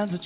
He 0.00 0.04
ain't 0.04 0.12
never 0.12 0.24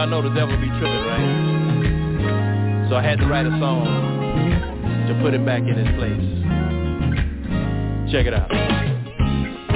y'all 0.00 0.08
know 0.08 0.22
the 0.22 0.34
devil 0.34 0.56
be 0.56 0.66
tripping, 0.66 1.04
right? 1.04 2.88
So 2.88 2.96
I 2.96 3.02
had 3.02 3.18
to 3.18 3.26
write 3.26 3.44
a 3.44 3.50
song 3.60 3.84
to 5.08 5.14
put 5.20 5.34
him 5.34 5.44
back 5.44 5.60
in 5.60 5.76
his 5.76 5.88
place. 5.94 6.24
Check 8.10 8.24
it 8.24 8.32
out. 8.32 8.50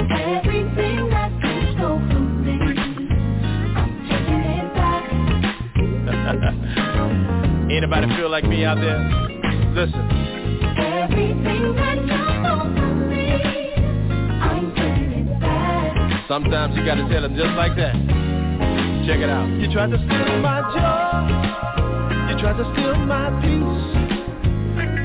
Everything 0.09 1.09
that 1.13 1.29
you 1.45 1.77
stole 1.77 1.99
from 2.09 2.41
me, 2.43 2.57
I'm 3.77 4.01
taking 4.09 4.41
it 4.49 4.73
back. 4.73 5.05
Anybody 7.71 8.07
feel 8.17 8.29
like 8.31 8.45
me 8.45 8.65
out 8.65 8.79
there? 8.81 8.97
Listen. 9.77 10.09
Everything 10.75 11.75
that 11.75 12.01
you 12.01 12.25
stole 12.41 12.65
from 12.73 13.09
me, 13.11 13.29
I'm 14.41 14.73
taking 14.73 15.27
it 15.27 15.39
back. 15.39 16.25
Sometimes 16.27 16.75
you 16.75 16.83
gotta 16.83 17.07
tell 17.09 17.21
them 17.21 17.35
just 17.35 17.53
like 17.53 17.75
that. 17.75 18.04
Check 19.05 19.19
it 19.19 19.29
out. 19.29 19.47
You 19.61 19.71
tried 19.71 19.91
to 19.91 19.97
steal 19.97 20.39
my 20.41 20.65
joy. 20.73 21.29
You 22.25 22.41
tried 22.41 22.57
to 22.57 22.65
steal 22.73 22.95
my 23.05 23.29
peace. 23.37 23.85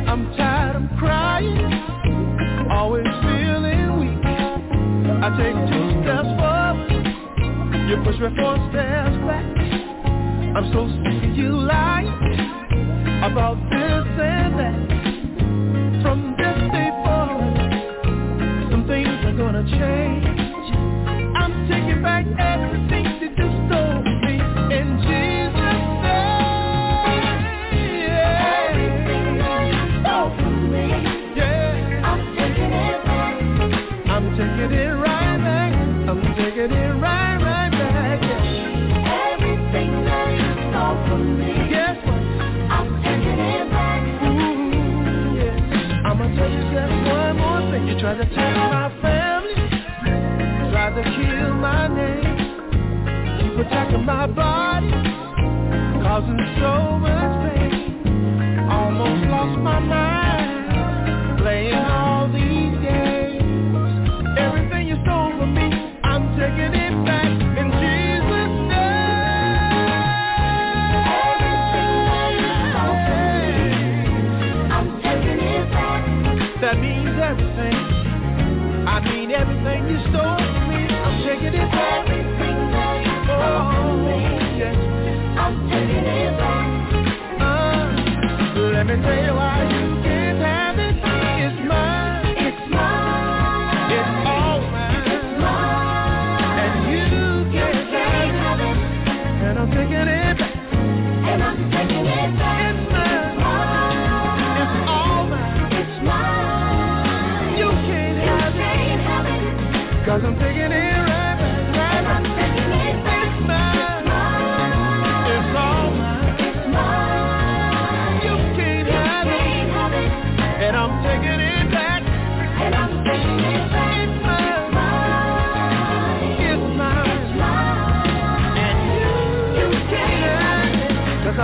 I'm 0.09 0.33
tired 0.39 0.77
of 0.77 0.89
crying. 0.99 1.69
Always 2.71 3.05
feeling 3.05 4.01
weak. 4.01 4.25
I 4.25 5.29
take 5.37 5.53
two 5.69 6.01
steps 6.01 6.33
forward. 6.41 6.89
You 7.91 8.01
push 8.01 8.17
me 8.25 8.33
four 8.41 8.57
steps 8.73 9.21
back. 9.29 9.45
I'm 10.57 10.73
so 10.73 10.89
sick 11.05 11.21
of 11.31 11.37
you 11.37 11.61
lying 11.61 12.09
about 13.21 13.61
this 13.69 14.07
and 14.17 14.57
that. 14.57 14.81
From 16.01 16.41
this 16.41 16.57
day 16.73 16.89
forward, 17.05 17.53
some 18.73 18.85
things 18.89 19.13
are 19.29 19.37
gonna 19.37 19.65
change. 19.77 20.25
I'm 21.37 21.69
taking 21.69 22.01
back 22.01 22.25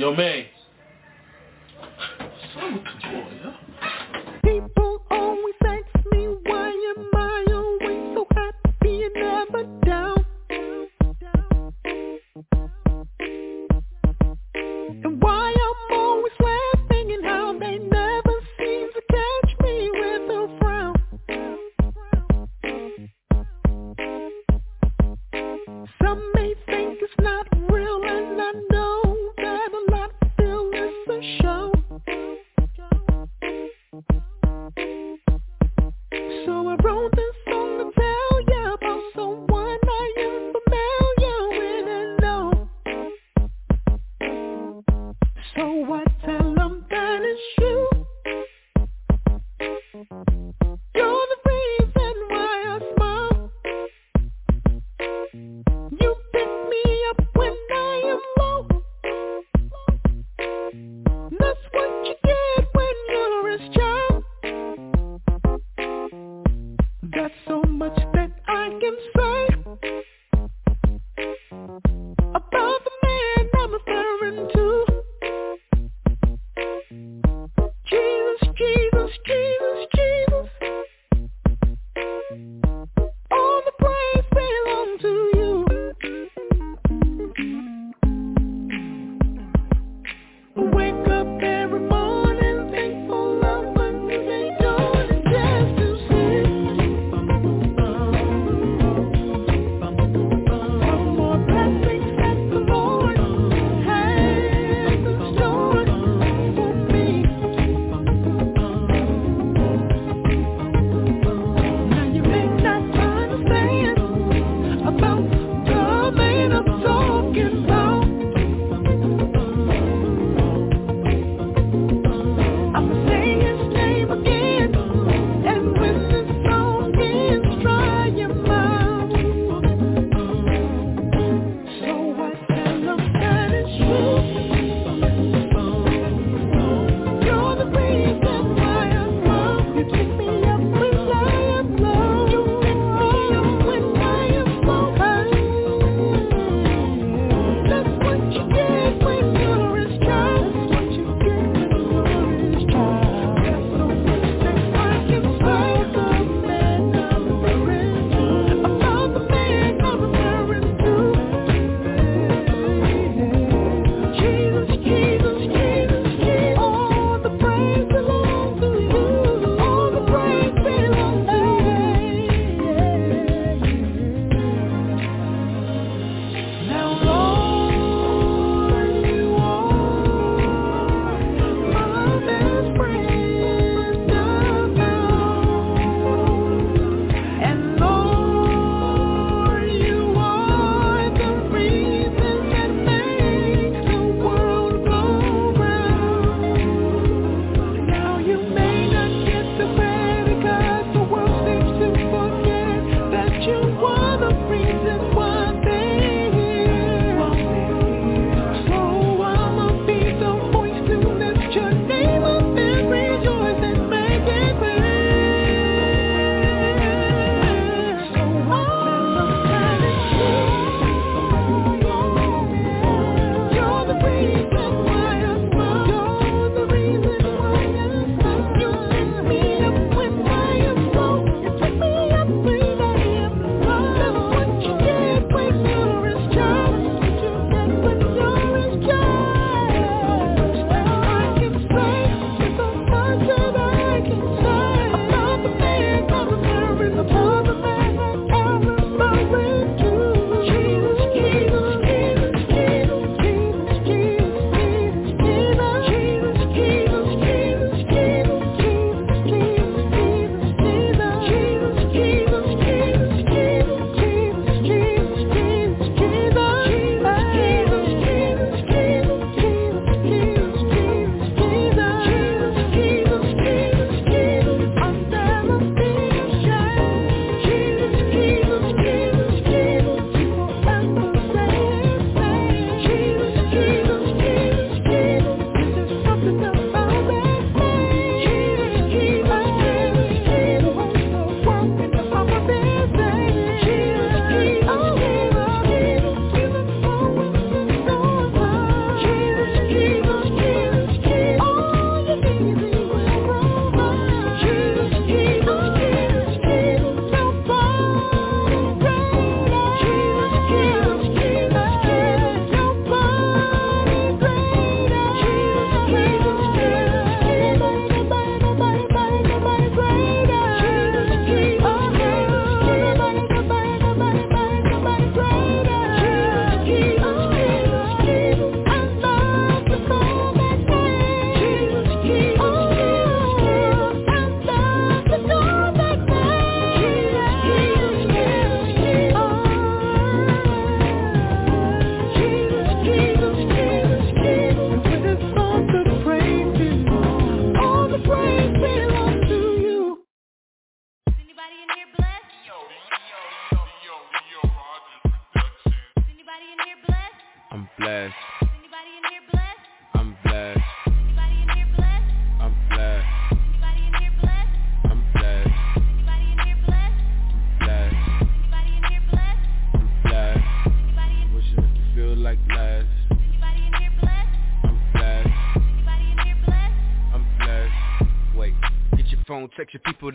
Yo, 0.00 0.14
man. 0.14 0.49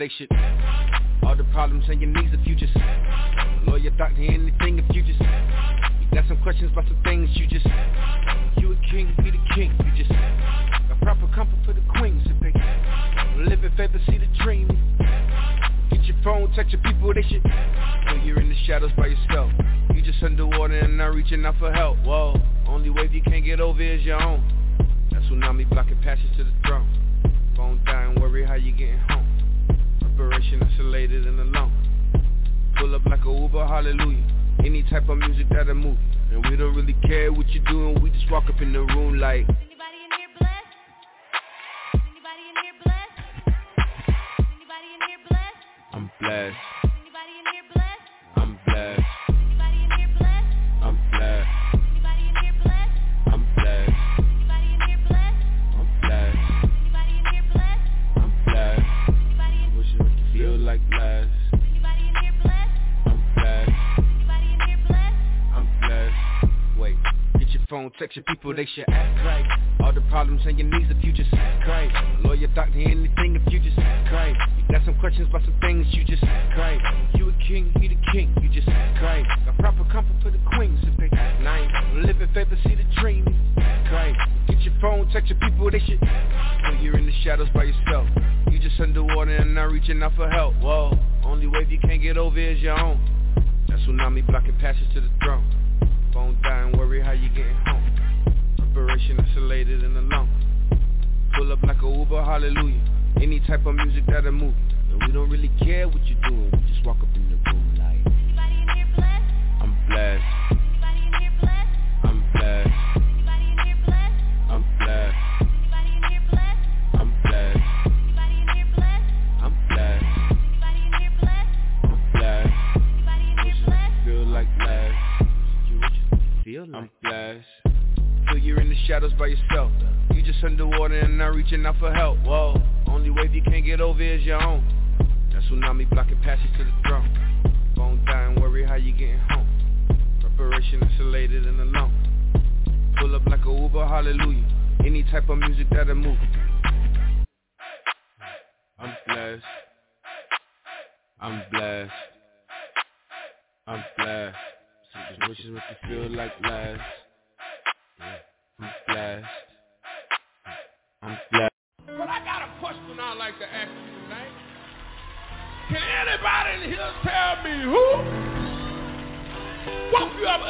they 0.05 0.11
should. 0.17 0.31
All 1.23 1.35
the 1.35 1.43
problems 1.45 1.85
in 1.89 1.99
your 1.99 2.11
knees 2.11 2.24
people, 68.45 68.55
they 68.55 68.69
should 68.75 68.85
act 68.89 69.25
right. 69.25 69.45
All 69.81 69.93
the 69.93 70.01
problems 70.01 70.41
and 70.45 70.59
your 70.59 70.67
needs, 70.67 70.89
the 70.89 70.99
future 71.01 71.23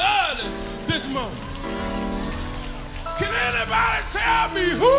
blood 0.06 0.38
this 0.88 1.02
morning. 1.10 1.42
Can 3.18 3.34
anybody 3.34 4.02
tell 4.12 4.48
me 4.54 4.70
who 4.78 4.96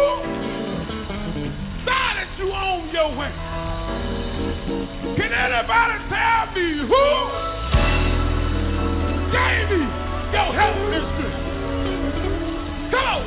started 1.84 2.30
you 2.38 2.52
on 2.52 2.90
your 2.94 3.16
way? 3.16 3.34
Can 5.16 5.32
anybody 5.32 5.98
tell 6.10 6.46
me 6.56 6.68
who 6.92 7.06
gave 9.32 9.68
me 9.72 9.82
your 10.34 10.50
help 10.54 10.78
this 10.92 11.08
Come 12.92 13.06
on. 13.06 13.24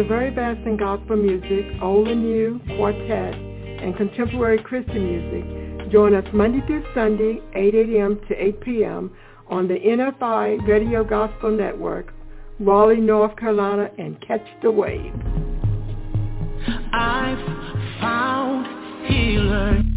the 0.00 0.08
very 0.08 0.30
best 0.30 0.66
in 0.66 0.78
gospel 0.78 1.14
music, 1.14 1.66
old 1.82 2.08
and 2.08 2.22
new, 2.22 2.58
quartet, 2.74 3.34
and 3.34 3.94
contemporary 3.98 4.58
Christian 4.62 5.04
music. 5.04 5.92
Join 5.92 6.14
us 6.14 6.24
Monday 6.32 6.66
through 6.66 6.82
Sunday, 6.94 7.42
8 7.54 7.74
a.m. 7.74 8.18
to 8.26 8.34
8 8.34 8.60
p.m. 8.62 9.14
on 9.48 9.68
the 9.68 9.74
NFI 9.74 10.66
Radio 10.66 11.04
Gospel 11.04 11.50
Network, 11.50 12.14
Raleigh, 12.60 12.96
North 12.96 13.36
Carolina, 13.36 13.90
and 13.98 14.18
catch 14.26 14.46
the 14.62 14.70
wave. 14.70 15.12
I've 16.94 18.00
found 18.00 19.06
healer. 19.06 19.89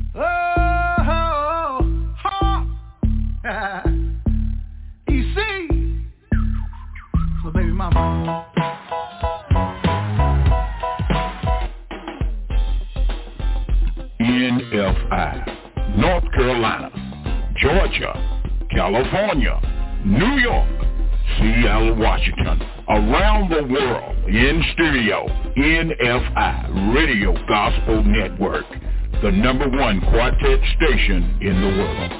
number 29.43 29.67
one 29.67 29.99
quartet 29.99 30.59
station 30.77 31.37
in 31.41 31.59
the 31.59 31.67
world. 31.67 32.11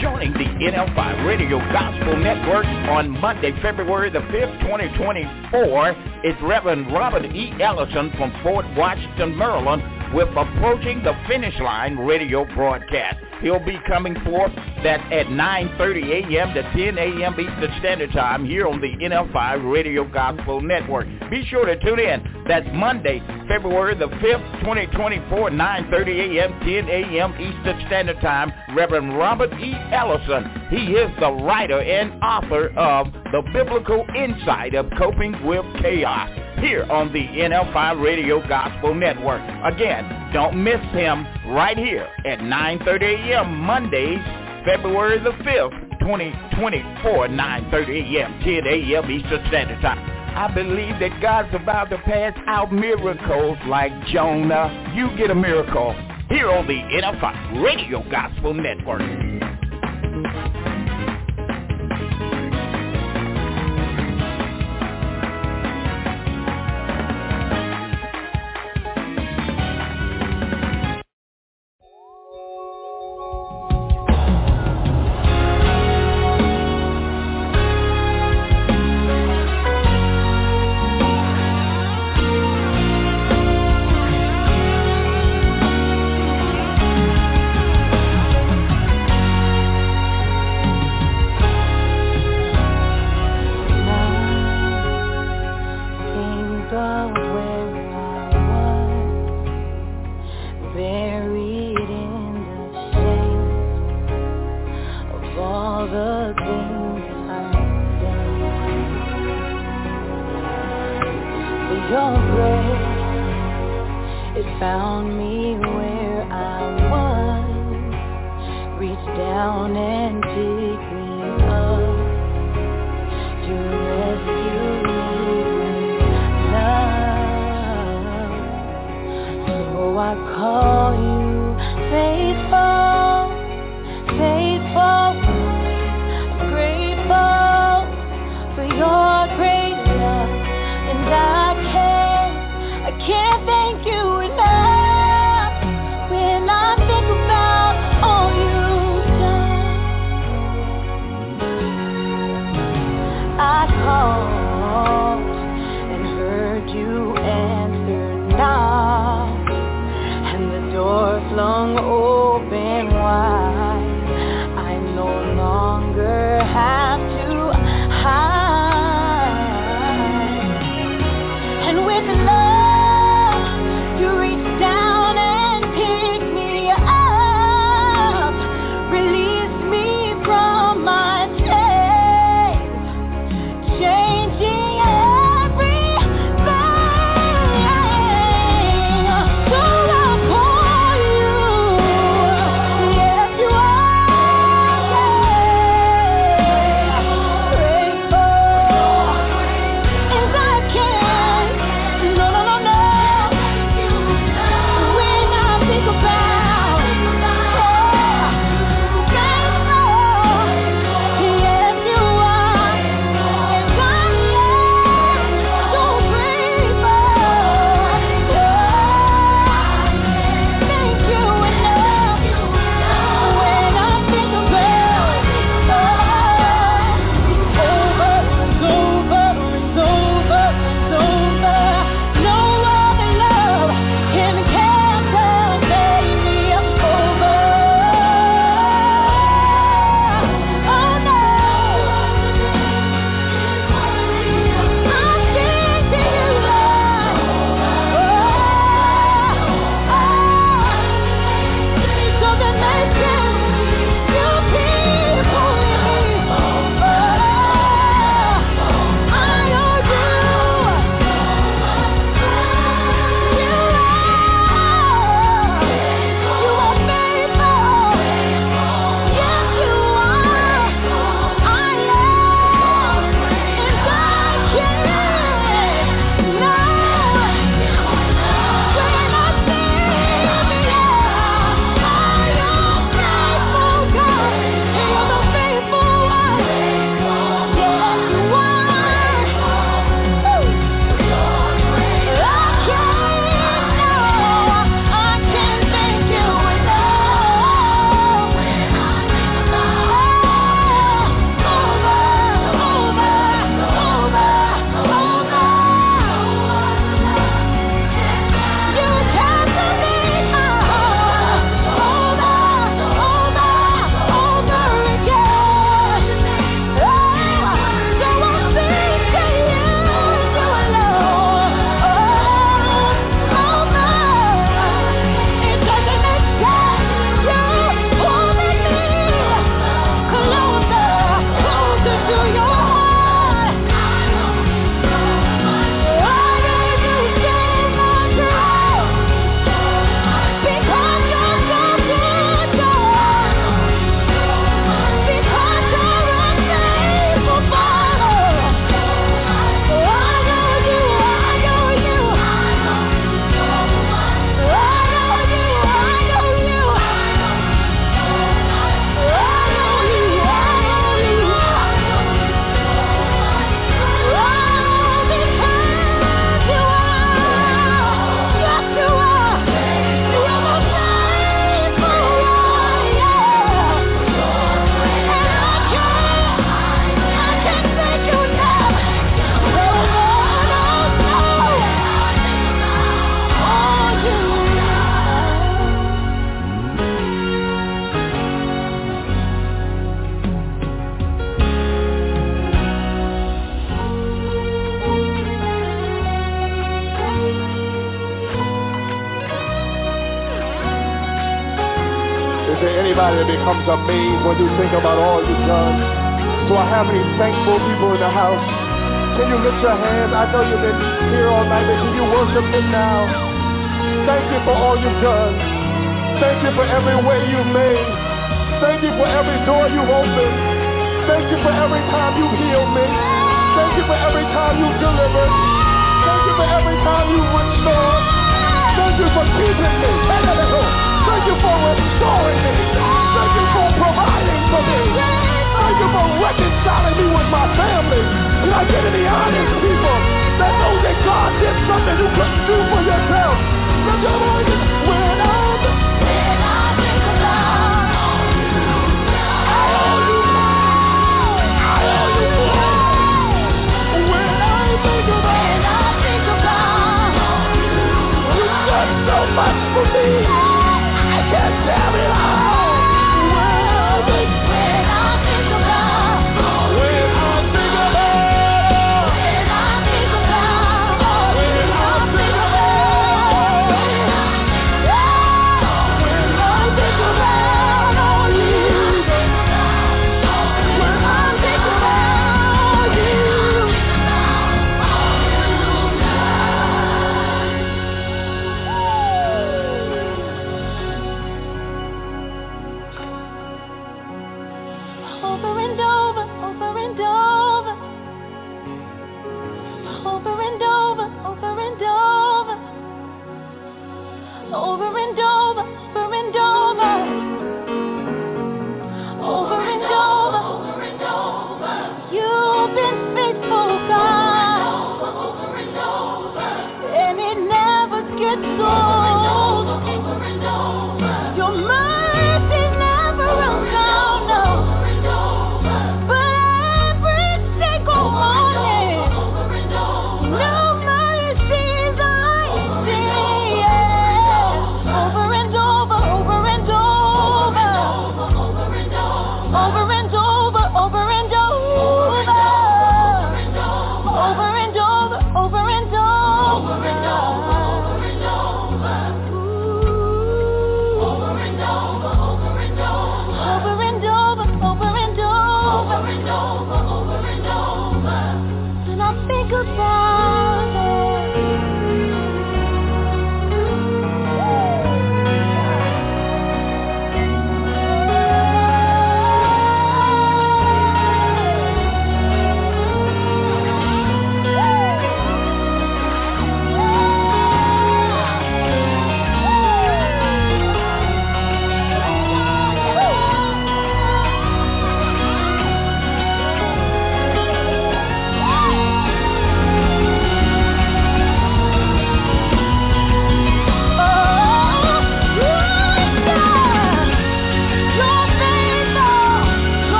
Joining 0.00 0.32
the 0.34 0.44
NFI 0.70 1.26
Radio 1.26 1.58
Gospel 1.72 2.16
Network 2.16 2.64
on 2.64 3.10
Monday, 3.10 3.50
February 3.60 4.10
the 4.10 4.20
5th, 4.20 4.60
2024. 4.60 5.90
is 6.22 6.34
Reverend 6.40 6.92
Robert 6.92 7.24
E. 7.24 7.52
Ellison 7.60 8.12
from 8.16 8.32
Fort 8.44 8.66
Washington, 8.76 9.36
Maryland, 9.36 9.82
with 10.14 10.28
Approaching 10.28 11.02
the 11.02 11.12
Finish 11.26 11.58
Line 11.58 11.96
radio 11.96 12.44
broadcast. 12.54 13.16
He'll 13.40 13.64
be 13.64 13.78
coming 13.88 14.14
forth 14.24 14.52
that 14.82 15.00
at 15.12 15.26
9.30 15.26 16.32
a.m. 16.32 16.54
to 16.54 16.62
10 16.62 16.98
a.m. 16.98 17.34
Eastern 17.38 17.78
Standard 17.78 18.12
Time 18.12 18.44
here 18.44 18.66
on 18.66 18.80
the 18.80 18.88
NFI 18.88 19.72
Radio 19.72 20.04
Gospel 20.04 20.60
Network. 20.60 21.06
Be 21.30 21.44
sure 21.46 21.66
to 21.66 21.78
tune 21.80 21.98
in. 21.98 22.44
That's 22.46 22.66
Monday, 22.72 23.20
February 23.48 23.94
the 23.94 24.08
5th, 24.08 24.60
2024, 24.60 25.50
9.30 25.50 26.38
a.m., 26.38 26.60
10 26.60 26.88
a.m. 26.88 27.32
Eastern 27.34 27.86
Standard 27.86 28.20
Time. 28.20 28.52
Reverend 28.74 29.16
Robert 29.16 29.52
E. 29.60 29.74
Ellison. 29.92 30.50
He 30.70 30.92
is 30.92 31.10
the 31.20 31.32
writer 31.32 31.80
and 31.80 32.22
author 32.22 32.68
of 32.78 33.12
The 33.12 33.42
Biblical 33.52 34.06
Insight 34.16 34.74
of 34.74 34.90
Coping 34.98 35.44
with 35.46 35.64
Chaos 35.80 36.30
here 36.60 36.84
on 36.90 37.12
the 37.12 37.24
NFI 37.24 38.02
Radio 38.02 38.46
Gospel 38.48 38.94
Network. 38.94 39.40
Again, 39.64 40.30
don't 40.32 40.62
miss 40.62 40.80
him 40.92 41.26
right 41.48 41.76
here 41.76 42.08
at 42.26 42.40
9.30 42.40 43.02
a.m. 43.02 43.58
Mondays, 43.58 44.20
February 44.64 45.18
the 45.18 45.30
5th, 45.30 46.00
2024, 46.00 47.28
9.30 47.28 48.16
a.m., 48.16 48.40
10 48.42 48.66
a.m. 48.66 49.10
Eastern 49.10 49.46
Standard 49.48 49.80
Time. 49.80 49.98
I 50.36 50.52
believe 50.54 50.98
that 51.00 51.20
God's 51.20 51.54
about 51.54 51.90
to 51.90 51.98
pass 51.98 52.32
out 52.46 52.72
miracles 52.72 53.58
like 53.66 53.92
Jonah. 54.06 54.92
You 54.94 55.16
get 55.16 55.30
a 55.30 55.34
miracle 55.34 55.94
here 56.28 56.50
on 56.50 56.66
the 56.66 56.74
NFI 56.74 57.62
Radio 57.62 58.08
Gospel 58.10 58.54
Network. 58.54 59.57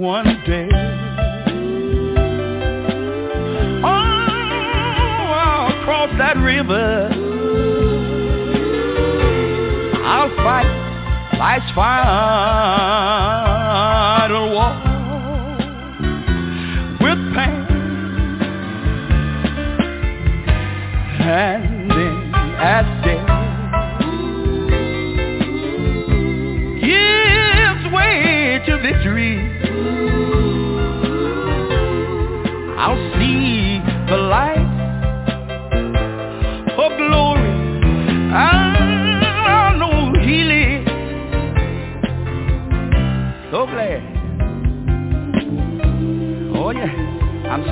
one 0.00 0.24
day. 0.46 0.68
Oh, 3.84 3.88
I'll 5.36 5.84
cross 5.84 6.10
that 6.16 6.38
river. 6.38 7.10
I'll 10.02 10.34
fight 10.36 10.64
life's 11.38 11.70
final 11.74 12.00
war. 14.54 14.79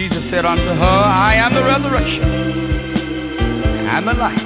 Jesus 0.00 0.24
said 0.30 0.46
unto 0.46 0.62
her, 0.64 0.80
I 0.80 1.34
am 1.34 1.52
the 1.52 1.62
resurrection 1.62 2.22
and 3.86 4.08
the 4.08 4.14
life. 4.14 4.40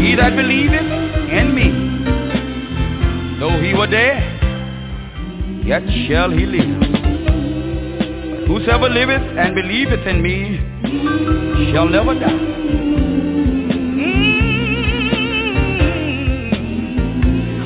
He 0.00 0.14
that 0.14 0.36
believeth 0.36 0.86
in 1.28 1.52
me, 1.56 1.72
though 3.40 3.60
he 3.60 3.74
were 3.74 3.88
dead, 3.88 4.22
yet 5.66 5.82
shall 6.06 6.30
he 6.30 6.46
live. 6.46 6.78
But 6.78 8.46
whosoever 8.46 8.88
liveth 8.88 9.36
and 9.36 9.56
believeth 9.56 10.06
in 10.06 10.22
me 10.22 10.60
shall 11.72 11.88
never 11.88 12.14
die. 12.14 12.30
Mm. 13.98 14.46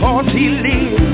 Cause 0.01 0.33
he 0.33 0.49
lives. 0.49 1.08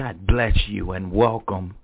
God 0.00 0.26
bless 0.26 0.56
you 0.66 0.92
and 0.92 1.12
welcome 1.12 1.74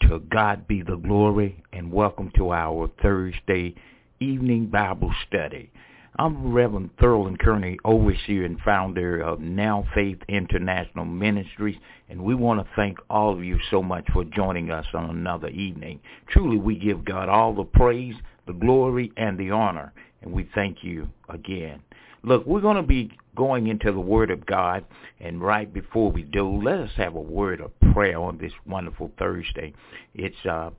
to 0.00 0.20
God 0.30 0.66
be 0.66 0.80
the 0.80 0.96
glory 0.96 1.62
and 1.74 1.92
welcome 1.92 2.32
to 2.36 2.54
our 2.54 2.88
Thursday 3.02 3.74
evening 4.18 4.68
Bible 4.68 5.12
study. 5.28 5.70
I'm 6.18 6.54
Reverend 6.54 6.96
Thurland 6.96 7.40
Kearney, 7.40 7.76
overseer 7.84 8.46
and 8.46 8.58
founder 8.60 9.20
of 9.20 9.40
Now 9.40 9.86
Faith 9.94 10.20
International 10.26 11.04
Ministries, 11.04 11.76
and 12.08 12.24
we 12.24 12.34
want 12.34 12.60
to 12.60 12.74
thank 12.76 12.96
all 13.10 13.34
of 13.34 13.44
you 13.44 13.58
so 13.70 13.82
much 13.82 14.06
for 14.14 14.24
joining 14.24 14.70
us 14.70 14.86
on 14.94 15.10
another 15.10 15.48
evening. 15.48 16.00
Truly, 16.28 16.56
we 16.56 16.78
give 16.78 17.04
God 17.04 17.28
all 17.28 17.52
the 17.52 17.64
praise, 17.64 18.14
the 18.46 18.54
glory, 18.54 19.12
and 19.18 19.36
the 19.36 19.50
honor, 19.50 19.92
and 20.22 20.32
we 20.32 20.48
thank 20.54 20.82
you 20.82 21.10
again. 21.28 21.82
Look, 22.24 22.46
we're 22.46 22.62
going 22.62 22.76
to 22.76 22.82
be 22.82 23.10
going 23.36 23.66
into 23.66 23.92
the 23.92 24.00
Word 24.00 24.30
of 24.30 24.46
God, 24.46 24.86
and 25.20 25.42
right 25.42 25.70
before 25.70 26.10
we 26.10 26.22
do, 26.22 26.62
let 26.62 26.78
us 26.78 26.90
have 26.96 27.16
a 27.16 27.20
word 27.20 27.60
of 27.60 27.70
prayer 27.92 28.18
on 28.18 28.38
this 28.38 28.52
wonderful 28.66 29.10
Thursday. 29.18 29.74
It's 30.14 30.46
uh, 30.48 30.70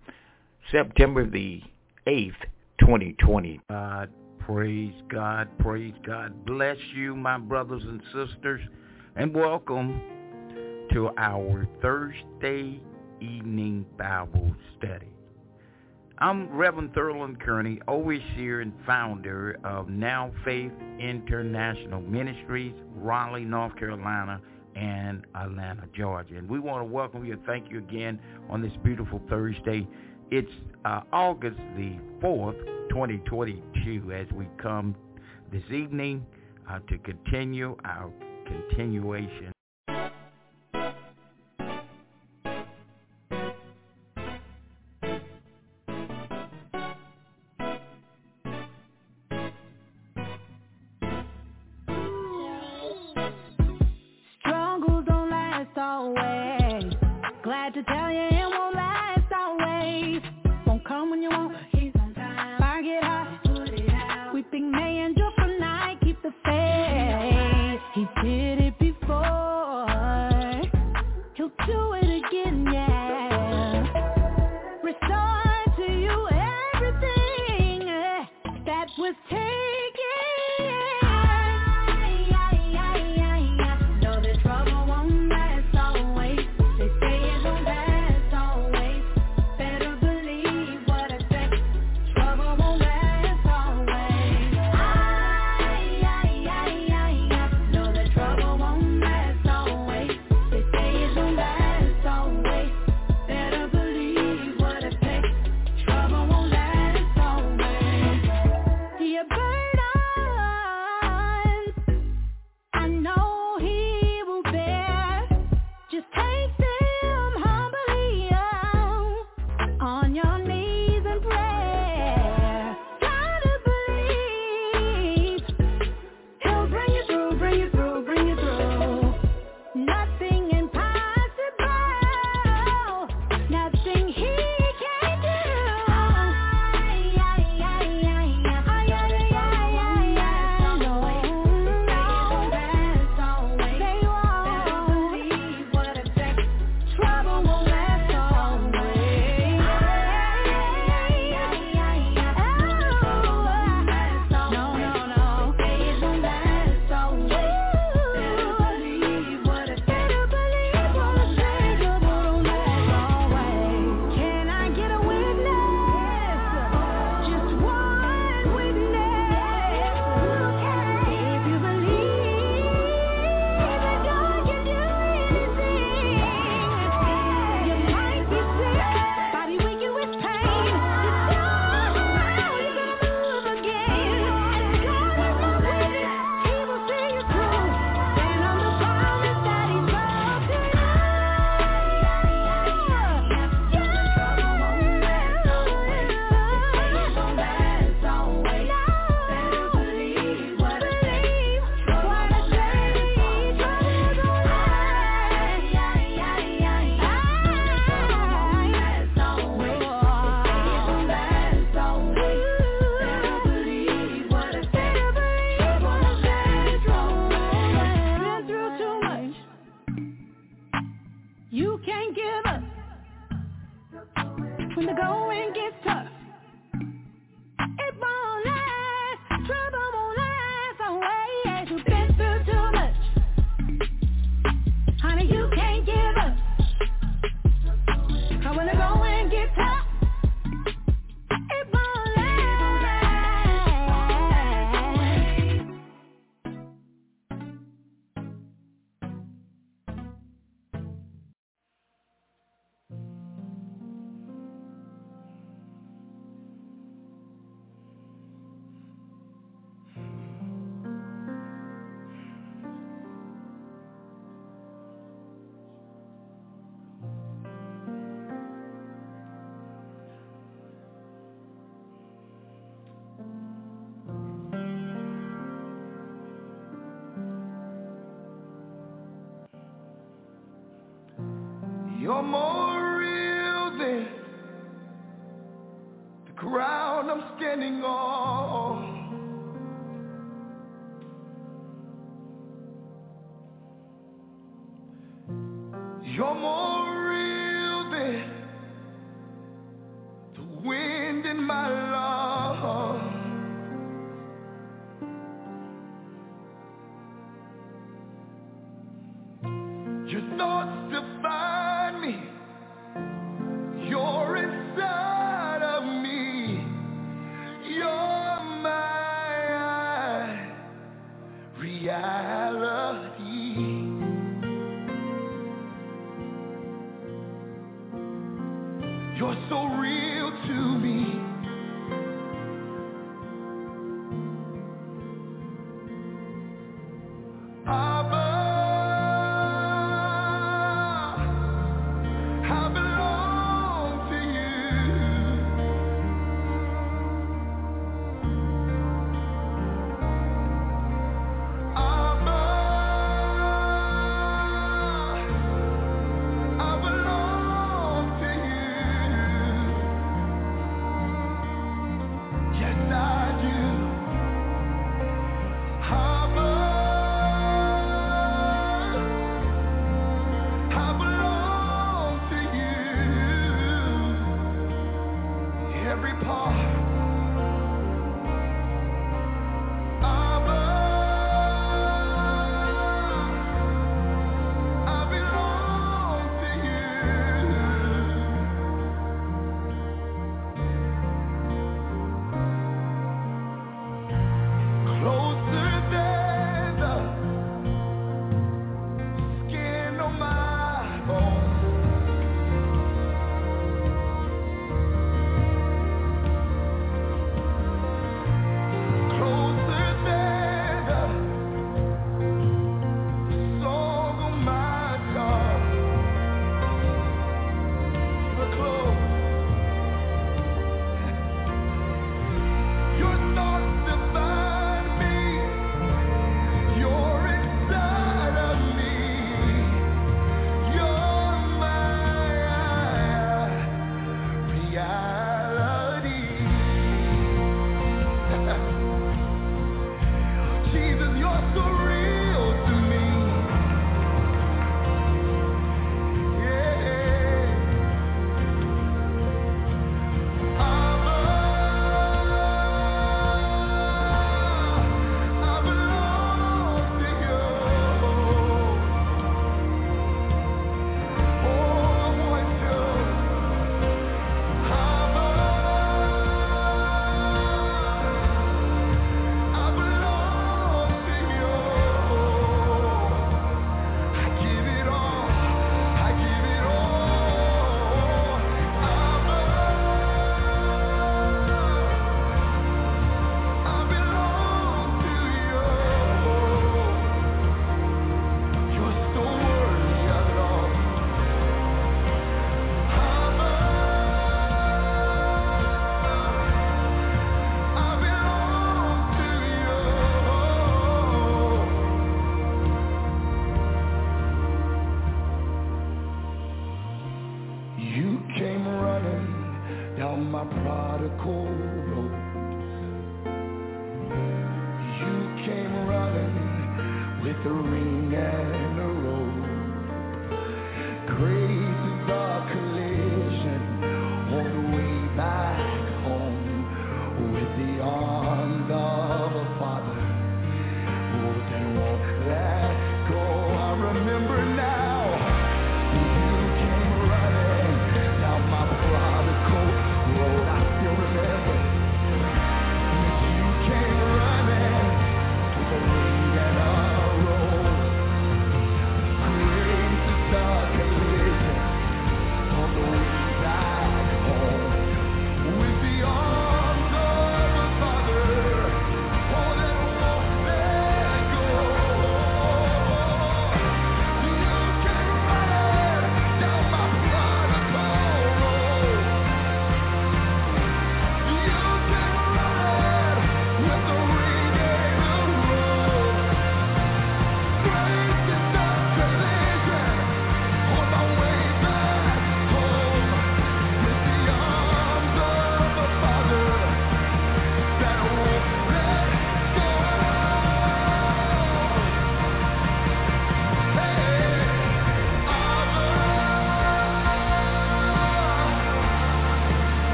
September 0.71 1.29
the 1.29 1.61
8th, 2.07 2.33
2020. 2.79 3.61
God, 3.69 4.09
praise 4.39 4.95
God, 5.07 5.47
praise 5.59 5.93
God. 6.03 6.47
Bless 6.47 6.77
you, 6.95 7.15
my 7.15 7.37
brothers 7.37 7.83
and 7.83 8.01
sisters, 8.05 8.61
and 9.15 9.31
welcome 9.31 10.01
to 10.93 11.11
our 11.19 11.67
Thursday 11.79 12.81
evening 13.21 13.85
Bible 13.99 14.55
study. 14.79 15.14
I'm 16.17 16.49
Reverend 16.55 16.93
Thurland 16.93 17.41
Kearney, 17.41 17.81
overseer 17.89 18.61
and 18.61 18.71
founder 18.85 19.59
of 19.65 19.89
Now 19.89 20.31
Faith 20.45 20.71
International 20.97 21.99
Ministries, 21.99 22.73
Raleigh, 22.95 23.43
North 23.43 23.75
Carolina, 23.75 24.39
and 24.77 25.25
Atlanta, 25.35 25.83
Georgia. 25.93 26.37
And 26.37 26.47
we 26.49 26.57
want 26.57 26.79
to 26.79 26.85
welcome 26.85 27.25
you 27.25 27.33
and 27.33 27.43
thank 27.45 27.69
you 27.69 27.79
again 27.79 28.17
on 28.49 28.61
this 28.61 28.71
beautiful 28.81 29.21
Thursday. 29.29 29.85
It's 30.31 30.51
uh, 30.85 31.01
August 31.11 31.59
the 31.75 31.97
4th, 32.21 32.59
2022, 32.89 34.13
as 34.13 34.27
we 34.31 34.47
come 34.57 34.95
this 35.51 35.63
evening 35.69 36.25
uh, 36.69 36.79
to 36.87 36.97
continue 36.99 37.75
our 37.83 38.09
continuation 38.45 39.54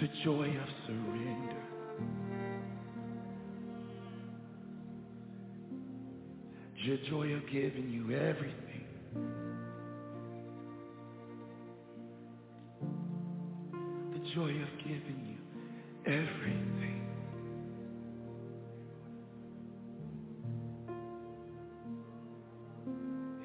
the 0.00 0.08
joy 0.24 0.46
of 0.46 0.68
surrender. 0.86 1.62
The 6.86 6.96
joy 7.10 7.32
of 7.34 7.42
giving 7.52 7.90
you 7.90 8.16
everything. 8.16 8.86
The 14.12 14.34
joy 14.34 14.50
of 14.50 14.78
giving 14.78 15.20
you 15.26 15.36
everything. 16.06 17.06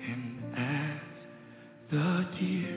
And 0.07 0.57
as 0.57 1.01
the 1.91 2.27
deer 2.39 2.74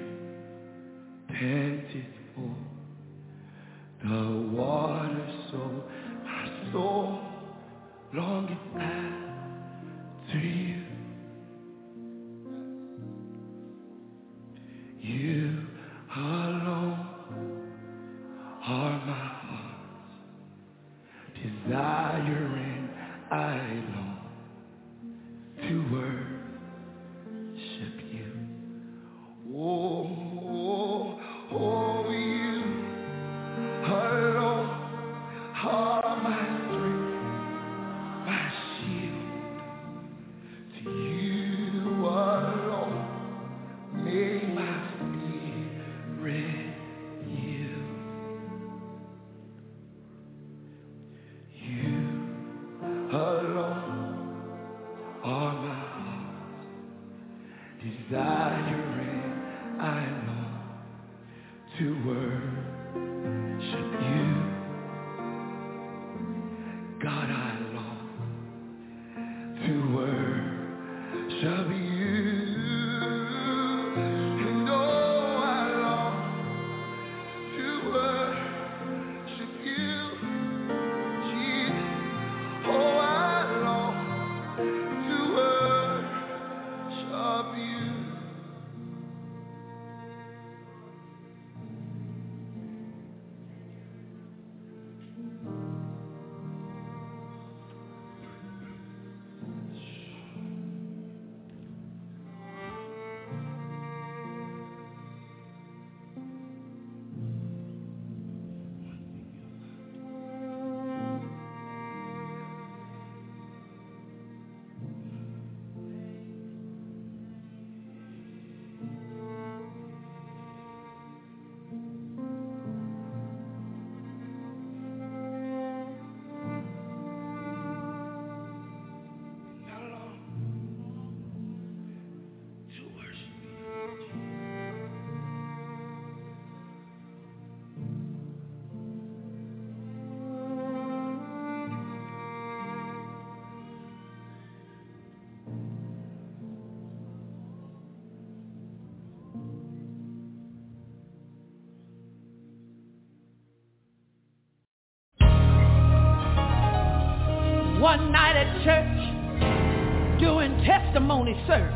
testimony 161.08 161.42
service, 161.46 161.72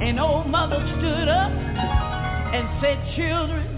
an 0.00 0.18
old 0.18 0.46
mother 0.46 0.80
stood 0.96 1.28
up 1.28 1.52
and 1.52 2.80
said, 2.80 2.96
children, 3.16 3.68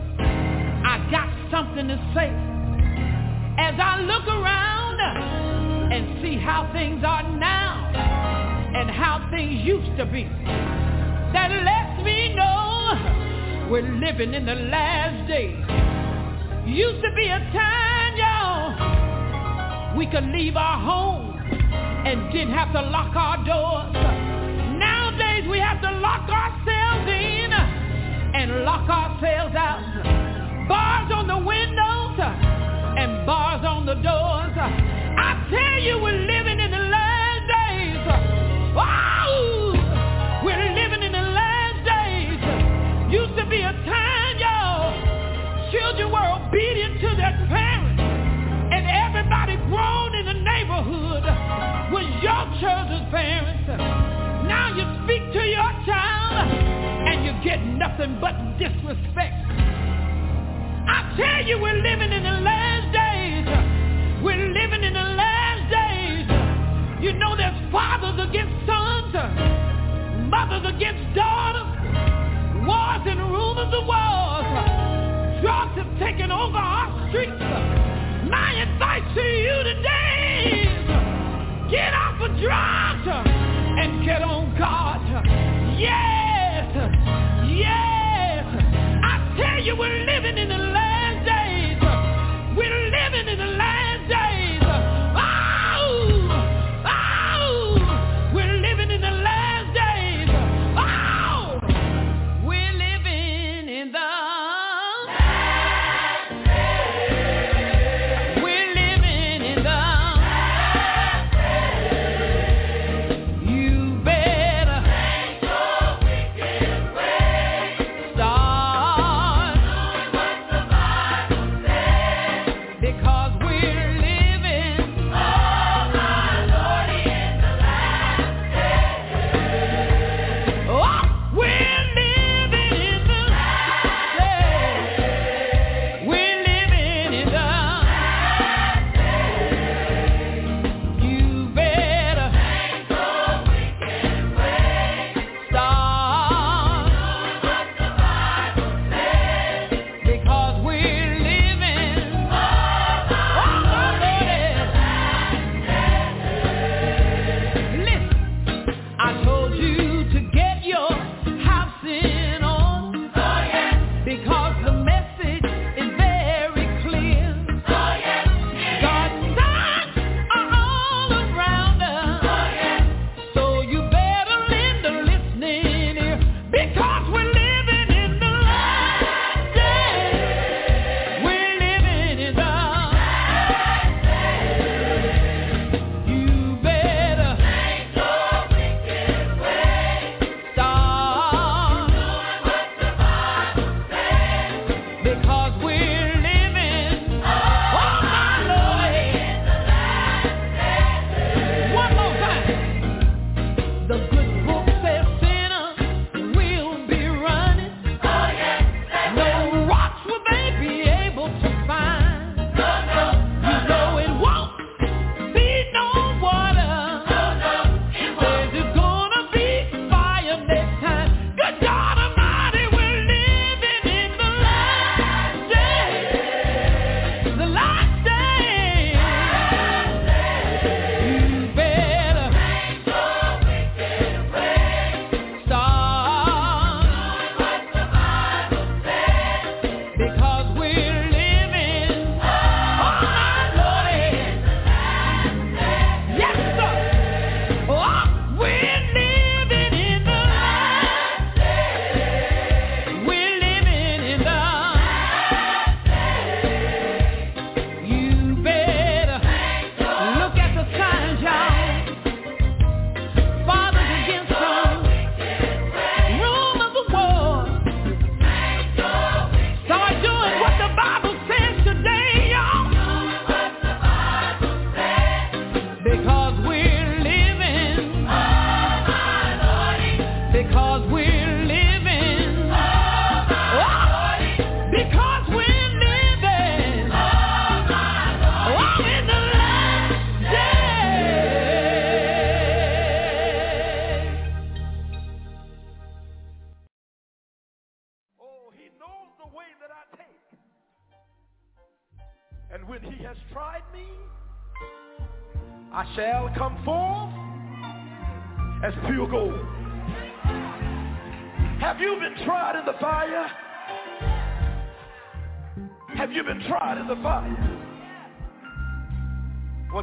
I 0.87 1.11
got 1.11 1.29
something 1.51 1.89
to 1.89 1.97
say. 2.15 2.31
As 3.59 3.75
I 3.83 3.99
look 3.99 4.29
around 4.29 5.01
and 5.93 6.23
see 6.23 6.37
how 6.39 6.71
things 6.73 7.03
are 7.05 7.25
now 7.39 7.91
and 8.77 8.89
how 8.89 9.29
things 9.33 9.67
used 9.67 9.99
to 9.99 10.07
be, 10.07 10.23
that 11.33 11.51
lets 11.51 12.05
me 12.05 12.33
know 12.37 13.69
we're 13.69 13.83
living 13.83 14.35
in 14.35 14.47
the 14.47 14.55
last 14.55 15.27
days. 15.27 15.59
Used 16.69 17.03
to 17.03 17.11
be 17.17 17.27
a 17.27 17.41
time, 17.53 18.15
y'all, 18.17 19.99
we 19.99 20.07
could 20.07 20.27
leave 20.27 20.57
our 20.57 20.79
home 20.79 21.37
and 22.07 22.33
didn't 22.33 22.55
have 22.55 22.73
to 22.73 22.81
lock 22.81 23.17
our 23.17 23.45
doors. 23.45 24.10
Lock 26.11 26.29
ourselves 26.29 27.07
in 27.07 27.53
and 28.35 28.65
lock 28.65 28.89
ourselves 28.91 29.55
out. 29.55 29.79
Bars 30.67 31.13
on 31.15 31.29
the 31.29 31.39
windows 31.39 32.19
and 32.99 33.25
bars 33.25 33.65
on 33.65 33.87
the 33.87 33.95
doors. 33.95 34.55
I 34.59 35.47
tell 35.51 35.79
you 35.79 36.03
we're 36.03 36.20
nothing 57.81 58.19
but 58.21 58.37
disrespect. 58.59 59.33
I 60.87 61.15
tell 61.17 61.47
you 61.47 61.59
we're 61.59 61.81
living 61.81 62.10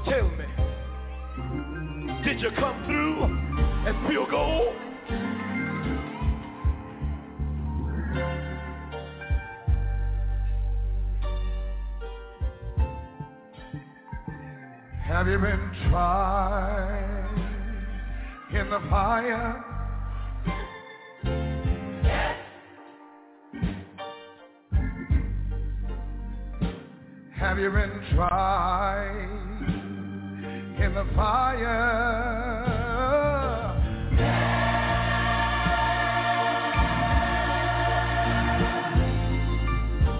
Tell 0.09 0.29
me, 0.29 0.45
did 2.23 2.39
you 2.39 2.49
come 2.51 2.85
through 2.85 3.23
and 3.85 4.07
feel 4.07 4.25
gold? 4.29 4.75
Have 15.03 15.27
you 15.27 15.39
been 15.39 15.71
tried 15.89 17.27
in 18.53 18.69
the 18.69 18.79
fire? 18.89 19.63
Yes. 22.03 22.37
Have 27.35 27.59
you 27.59 27.69
been 27.71 28.01
tried? 28.15 29.36
in 30.79 30.93
the 30.93 31.05
fire. 31.15 32.27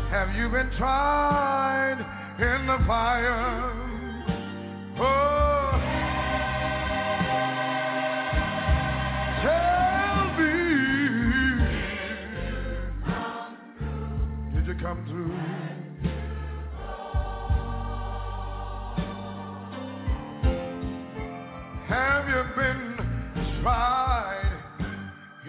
Have 0.09 0.35
you 0.35 0.49
been 0.49 0.71
tried 0.77 1.99
in 2.39 2.65
the 2.65 2.77
fire? 2.87 3.73
Oh, 4.99 5.79
tell 9.43 10.25
me, 10.39 10.53
did 14.55 14.65
you 14.67 14.75
come 14.83 15.05
through? 15.05 15.66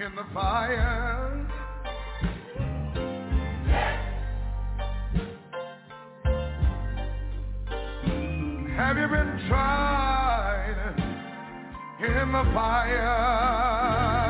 In 0.09 0.15
the 0.15 0.25
fire? 0.33 1.47
Have 8.77 8.97
you 8.97 9.09
been 9.09 9.49
tried 9.49 10.95
in 12.01 12.33
the 12.33 12.45
fire? 12.55 14.28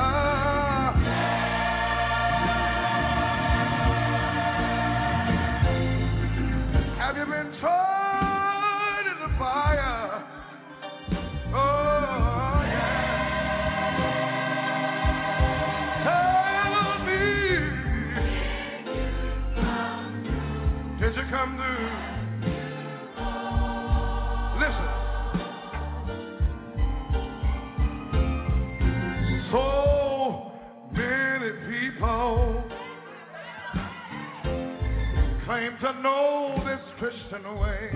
Claim 35.59 35.77
to 35.81 35.93
know 36.03 36.63
this 36.65 36.81
Christian 36.99 37.43
way. 37.59 37.91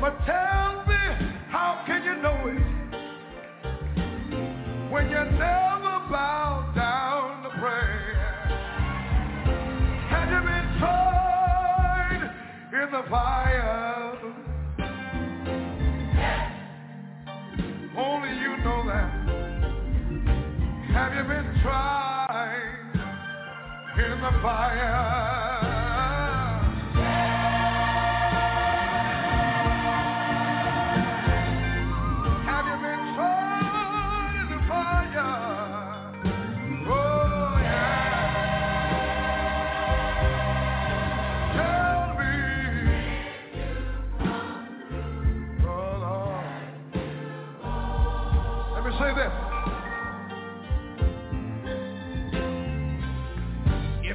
But 0.00 0.18
tell 0.26 0.84
me, 0.88 1.02
how 1.48 1.84
can 1.86 2.02
you 2.02 2.16
know 2.16 2.48
it 2.48 2.60
when 4.90 5.08
you 5.10 5.24
never 5.38 6.00
bow 6.10 6.72
down 6.74 7.44
to 7.44 7.50
pray? 7.60 8.14
Have 10.10 10.28
you 10.30 10.40
been 10.40 10.78
tried 10.80 12.22
in 12.72 12.90
the 12.90 13.02
fire? 13.08 14.18
Only 17.96 18.30
you 18.40 18.56
know 18.64 18.82
that. 18.88 19.10
Have 20.92 21.14
you 21.14 21.22
been 21.22 21.60
tried 21.62 22.03
in 23.96 24.20
the 24.20 24.32
fire? 24.42 25.63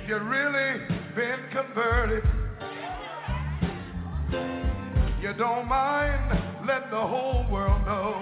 You 0.10 0.18
really 0.18 0.82
been 1.16 1.40
converted, 1.52 2.24
you 5.22 5.32
don't 5.38 5.68
mind 5.68 6.40
letting 6.66 6.90
the 6.90 7.00
whole 7.00 7.46
world 7.52 7.86
know. 7.86 8.16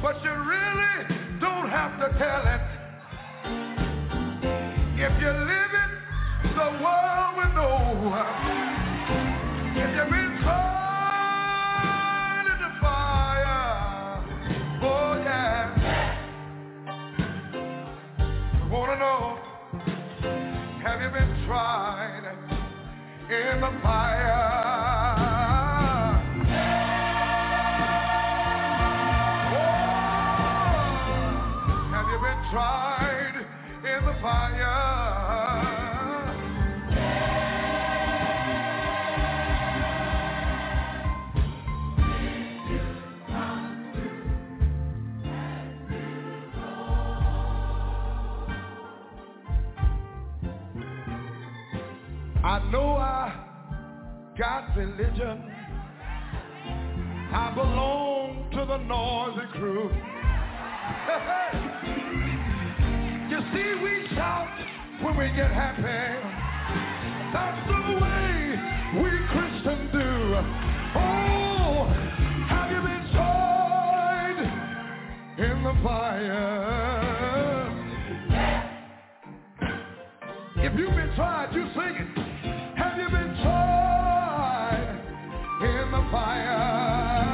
But 0.00 0.22
you 0.22 0.30
really 0.30 1.04
don't 1.40 1.68
have 1.68 1.98
to 1.98 2.08
tell 2.16 2.46
it. 2.46 2.60
If 4.94 5.20
you 5.20 5.30
live 5.30 5.74
it, 5.74 5.90
the 6.54 6.70
world 6.80 7.36
will 7.36 7.52
know. 7.58 8.14
If 9.74 9.96
you've 9.96 10.10
been 10.10 10.38
tried 10.42 12.46
in 12.46 12.58
the 12.62 12.70
fire, 12.80 14.22
oh 14.80 15.14
yeah. 15.24 15.74
Wanna 18.70 18.96
know, 19.00 19.39
have 21.00 21.46
tried 21.46 22.36
in 23.30 23.60
the 23.62 23.80
fire? 23.82 24.99
Know 52.70 52.96
I 52.96 53.34
got 54.38 54.74
religion. 54.76 55.42
I 57.32 57.52
belong 57.54 58.48
to 58.52 58.64
the 58.64 58.76
noisy 58.78 59.46
crew. 59.52 59.90
you 63.30 63.40
see, 63.52 63.74
we 63.82 64.06
shout 64.14 64.48
when 65.02 65.16
we 65.16 65.26
get 65.34 65.50
happy. 65.50 65.82
That's 67.32 67.66
the 67.66 67.80
way 67.98 68.56
we 69.02 69.10
Christians 69.26 69.90
do. 69.92 70.36
Oh, 70.94 71.88
have 72.48 72.70
you 72.70 72.80
been 72.82 73.10
tried 73.12 74.38
in 75.38 75.62
the 75.64 75.74
fire? 75.82 77.66
If 80.56 80.78
you've 80.78 80.94
been 80.94 81.12
tried, 81.16 81.52
you 81.52 81.66
sing 81.74 81.96
it. 81.96 82.29
Have 82.90 82.98
you 82.98 83.08
been 83.08 83.36
tried 83.40 84.98
in 85.62 85.92
the 85.92 86.10
fire? 86.10 87.29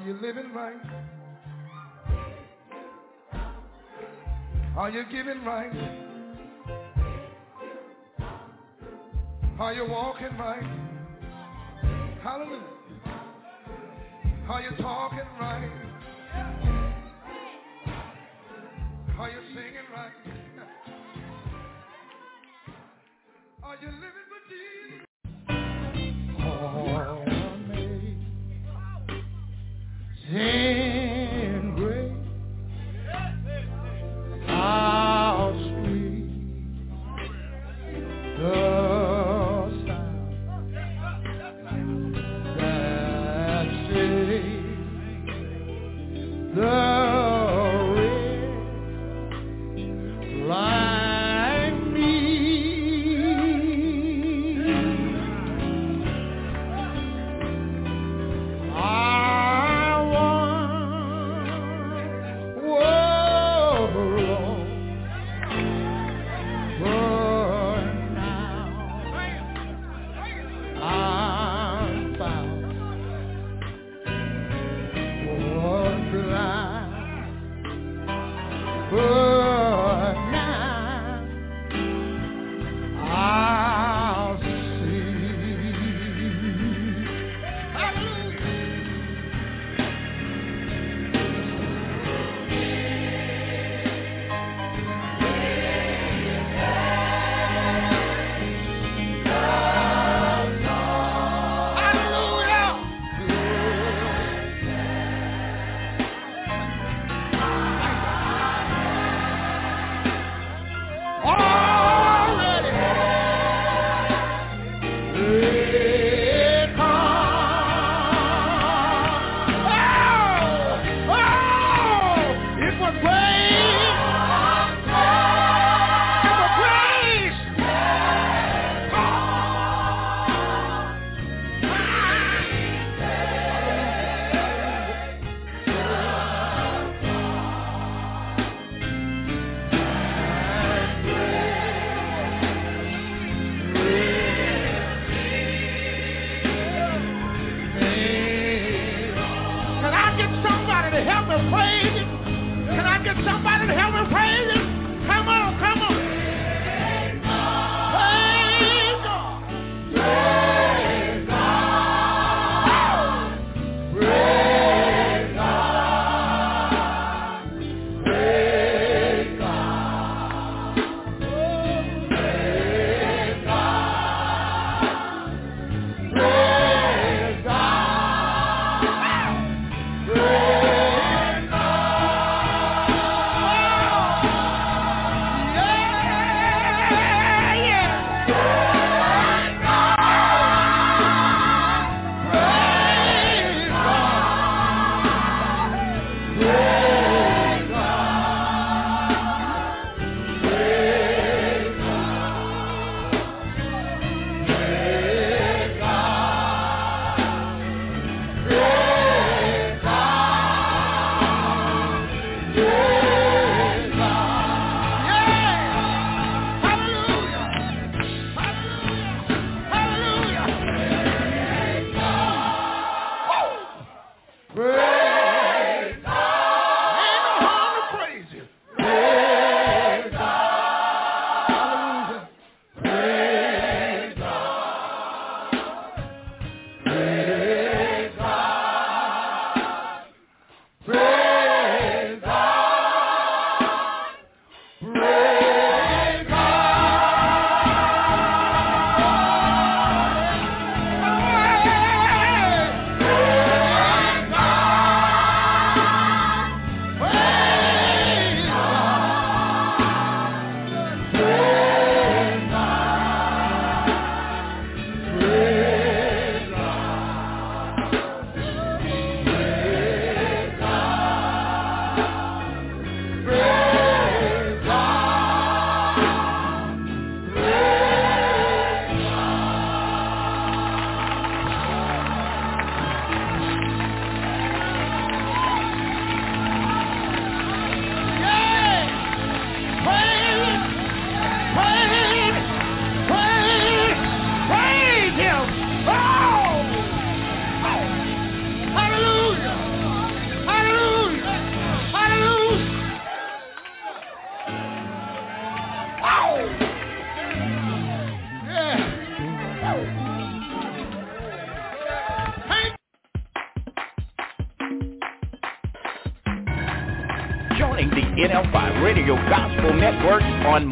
Are 0.00 0.06
you 0.06 0.14
living 0.14 0.50
right? 0.54 0.76
Are 4.74 4.88
you 4.88 5.04
giving 5.12 5.44
right? 5.44 5.70
Are 9.58 9.74
you 9.74 9.84
walking 9.84 10.34
right? 10.38 10.62
Hallelujah. 12.22 12.62
Are 14.48 14.62
you 14.62 14.70
talking 14.78 15.18
right? 15.38 15.49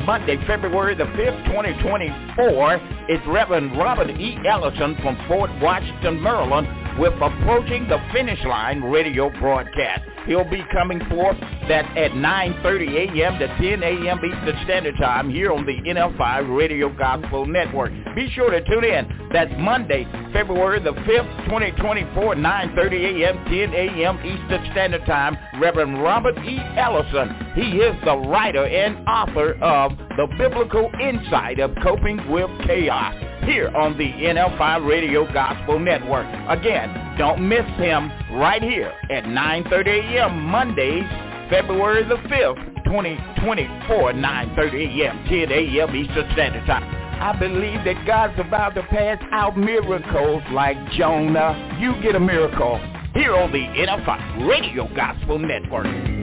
Monday, 0.09 0.39
February 0.47 0.95
the 0.95 1.05
5th, 1.05 1.45
2024 1.49 2.75
is 3.11 3.19
Reverend 3.27 3.77
Robert 3.77 4.09
E. 4.09 4.39
Ellison 4.49 4.97
from 5.03 5.19
Fort 5.29 5.51
Washington, 5.61 6.23
Maryland 6.23 6.67
with 6.99 7.13
Approaching 7.21 7.87
the 7.89 7.99
Finish 8.11 8.43
Line 8.47 8.81
radio 8.81 9.29
broadcast. 9.39 10.01
He'll 10.25 10.49
be 10.49 10.65
coming 10.73 10.99
forth 11.11 11.37
that 11.69 11.95
at 11.99 12.13
9.30 12.13 13.21
a.m. 13.21 13.39
to 13.39 13.49
10 13.49 13.83
a.m. 13.83 14.19
Eastern 14.25 14.65
Standard 14.65 14.97
Time 14.97 15.29
here 15.29 15.53
on 15.53 15.67
the 15.67 15.75
NFI 15.75 16.57
Radio 16.57 16.89
Gospel 16.89 17.45
Network. 17.45 17.93
Be 18.17 18.31
sure 18.31 18.51
to 18.51 18.65
tune 18.65 18.85
in. 18.85 19.18
That's 19.33 19.53
Monday, 19.59 20.07
February 20.33 20.81
the 20.81 20.93
5th, 20.93 21.45
2024, 21.45 22.35
9.30 22.37 23.23
a.m., 23.23 23.45
10 23.45 23.75
a.m. 23.75 24.19
Eastern 24.25 24.73
Standard 24.73 25.05
Time. 25.05 25.37
Reverend 25.61 26.03
Robert 26.03 26.39
E. 26.39 26.59
Ellison. 26.77 27.53
He 27.55 27.79
is 27.79 27.95
the 28.05 28.17
writer 28.17 28.65
and 28.65 29.07
author 29.07 29.53
of 29.63 29.93
The 30.17 30.27
Biblical 30.39 30.91
Insight 31.01 31.61
of 31.61 31.73
Coping 31.83 32.31
with 32.31 32.49
Chaos 32.67 33.15
here 33.45 33.69
on 33.77 33.97
the 33.99 34.05
NFI 34.05 34.87
Radio 34.87 35.31
Gospel 35.33 35.79
Network. 35.79 36.27
Again, 36.49 37.17
don't 37.19 37.47
miss 37.47 37.67
him 37.77 38.11
right 38.33 38.63
here 38.63 38.93
at 39.11 39.25
9.30 39.25 39.87
a.m. 39.87 40.43
Mondays, 40.45 41.05
February 41.51 42.05
the 42.05 42.17
5th, 42.29 42.85
2024, 42.85 44.13
9.30 44.13 45.03
a.m., 45.03 45.25
10 45.29 45.53
a.m. 45.53 45.97
Eastern 45.97 46.33
Standard 46.33 46.67
Time. 46.67 46.98
I 47.21 47.37
believe 47.37 47.85
that 47.85 48.07
God's 48.07 48.39
about 48.39 48.77
to 48.77 48.83
pass 48.85 49.21
out 49.33 49.59
miracles 49.59 50.43
like 50.53 50.77
Jonah. 50.93 51.77
You 51.81 52.01
get 52.01 52.15
a 52.15 52.21
miracle 52.21 52.79
here 53.13 53.35
on 53.35 53.51
the 53.51 53.59
NFI 53.59 54.49
Radio 54.49 54.89
Gospel 54.95 55.41
Network. 55.41 56.18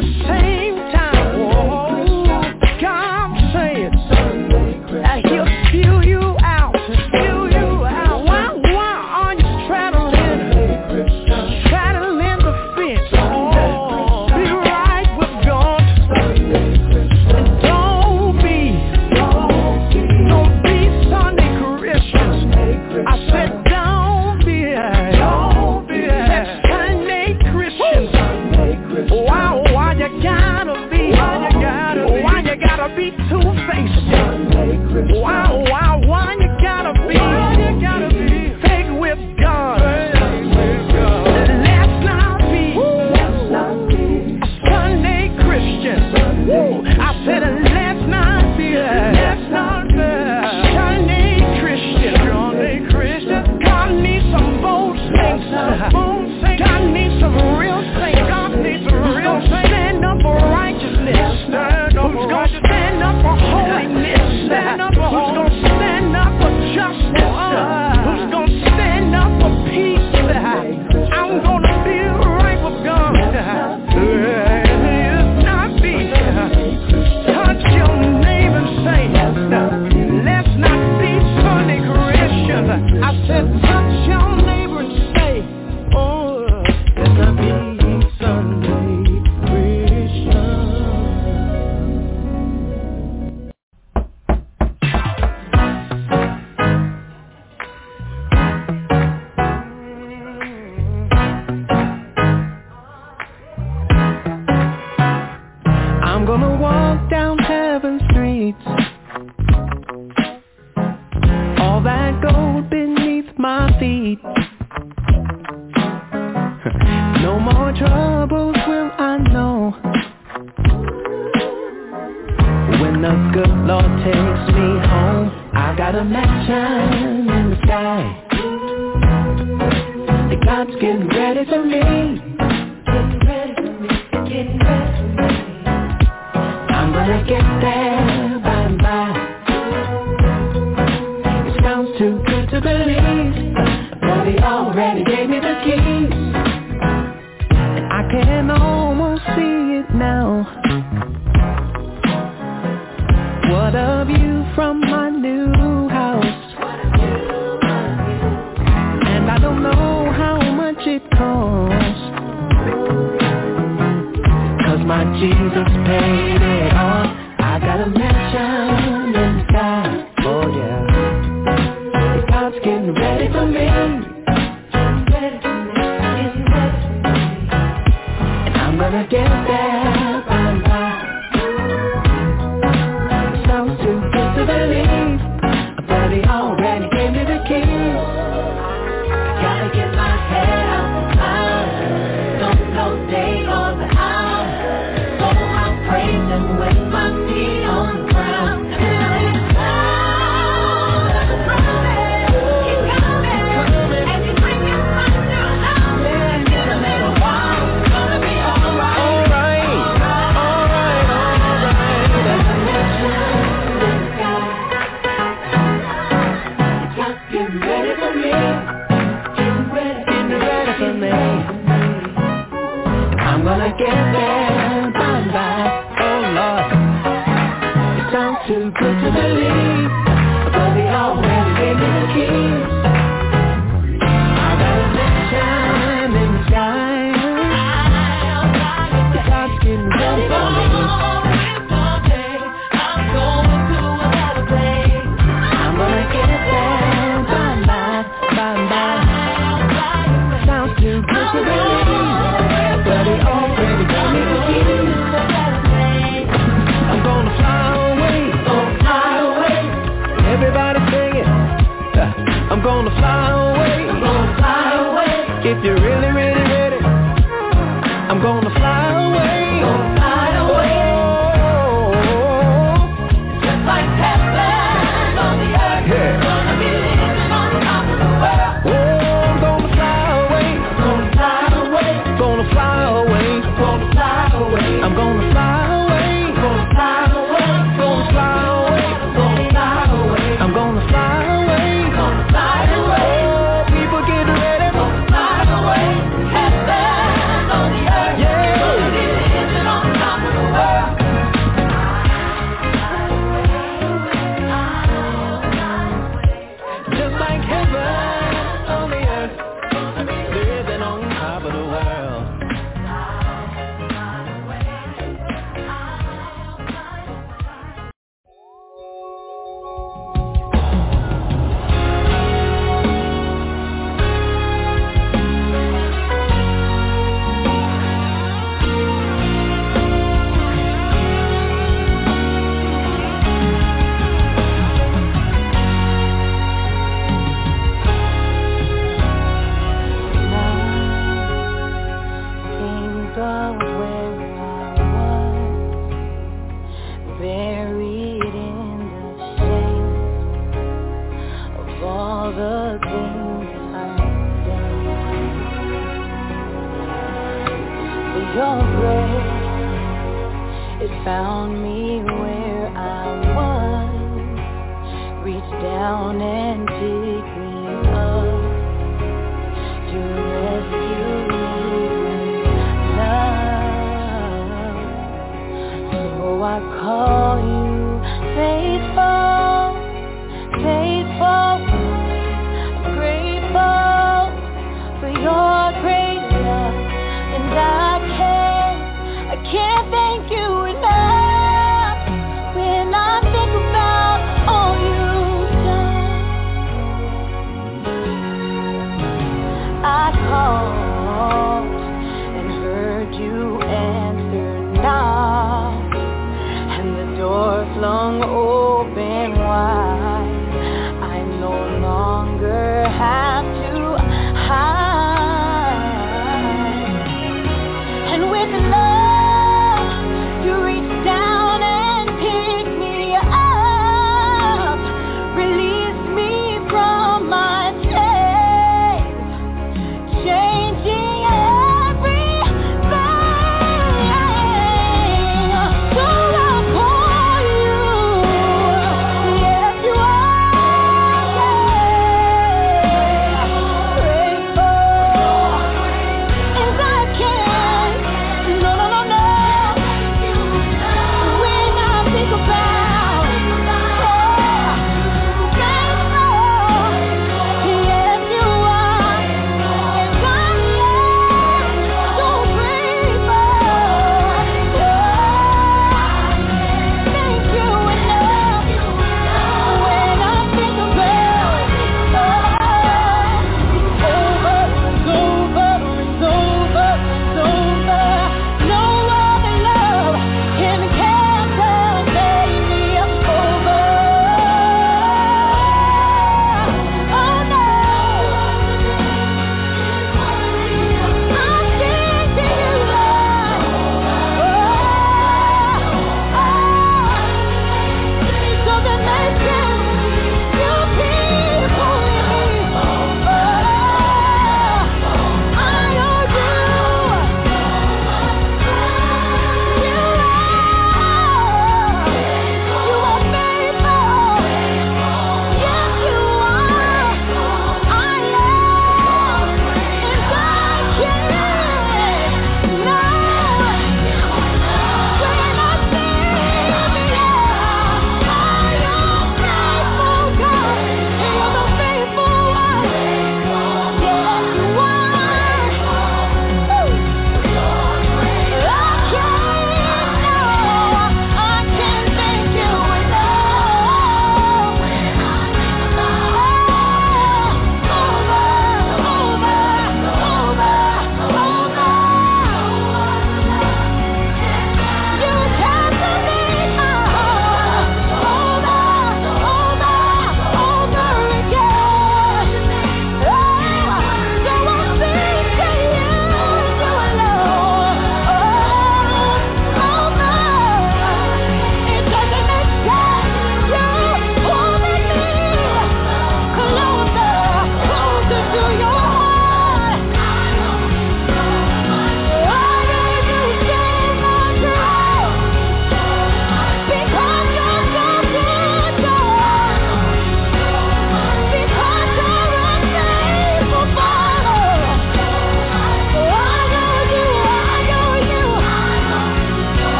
The 0.00 0.04
same 0.28 0.47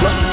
something 0.00 0.27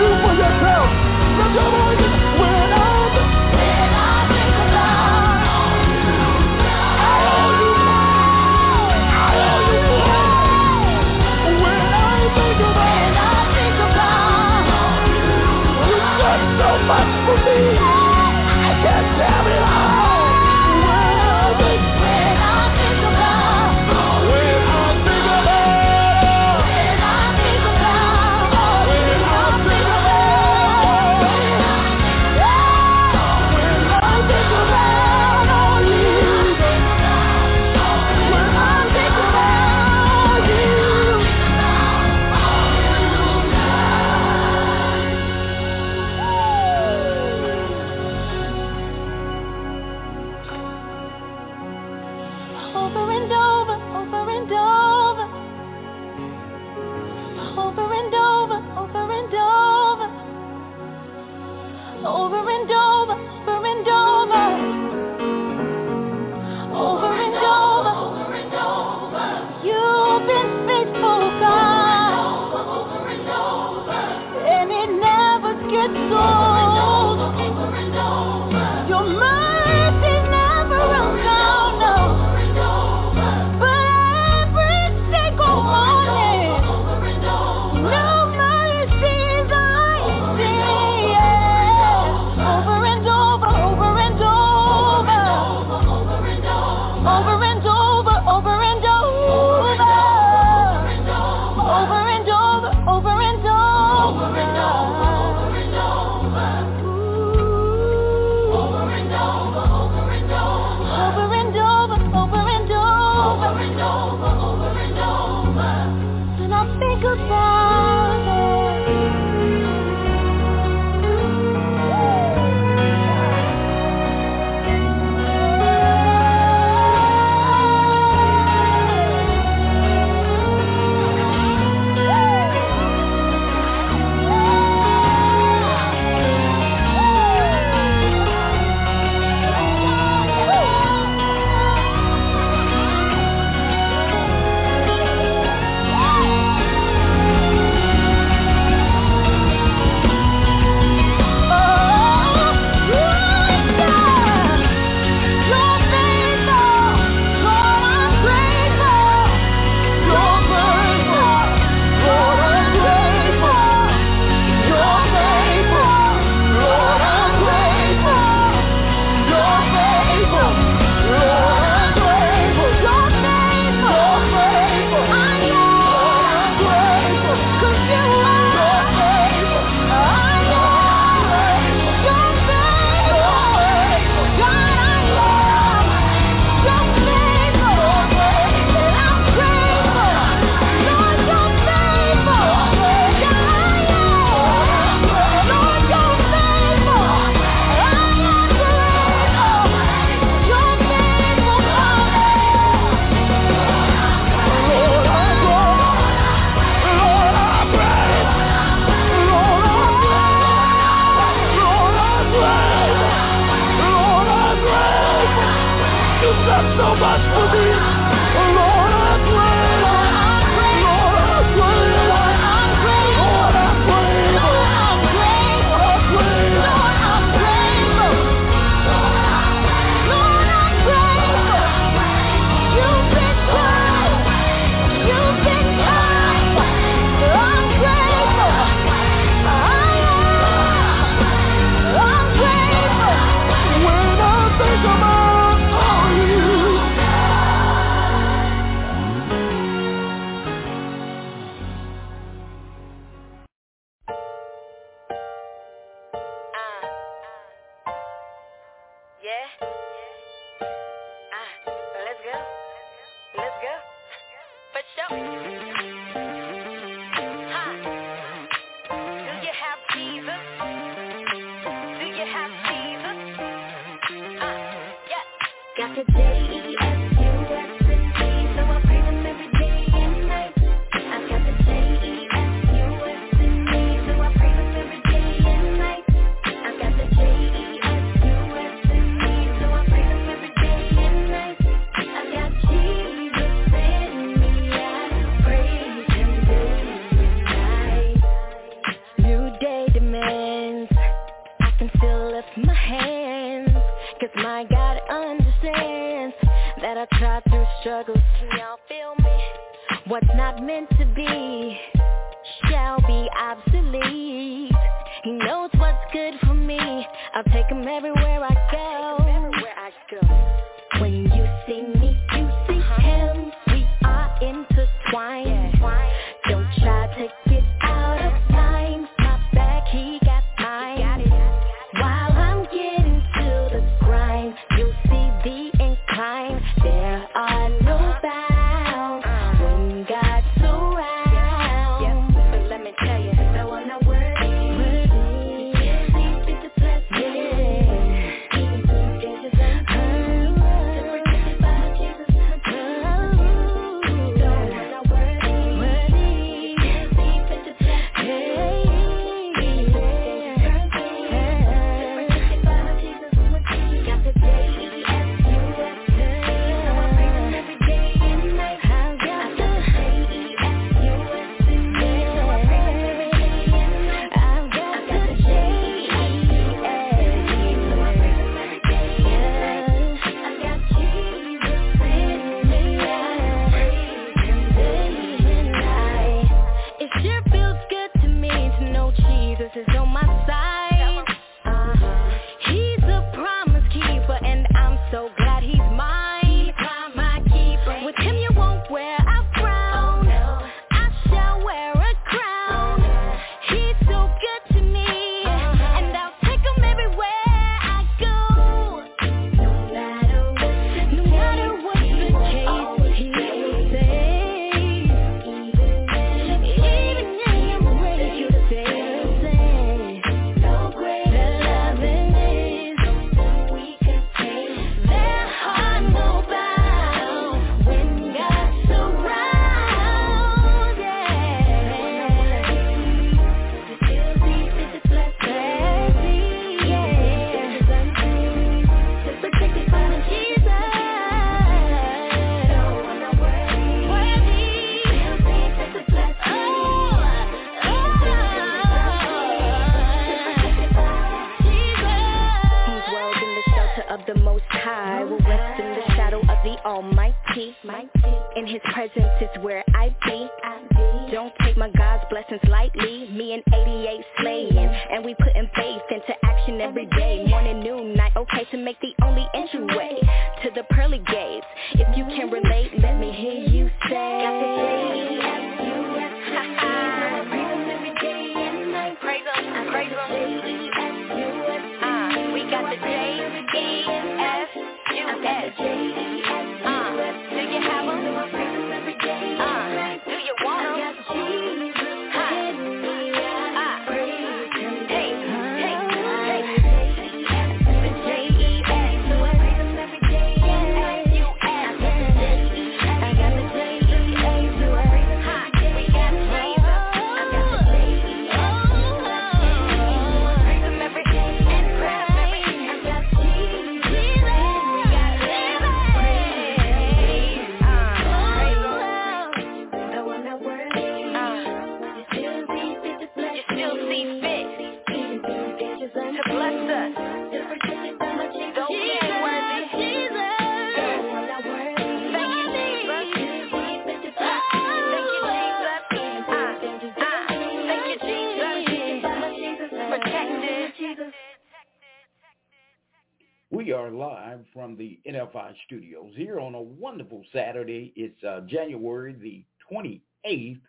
wonderful 547.15 547.43
Saturday. 547.53 548.11
It's 548.17 548.43
uh, 548.43 548.59
January 548.67 549.31
the 549.31 549.63
28th, 549.89 550.81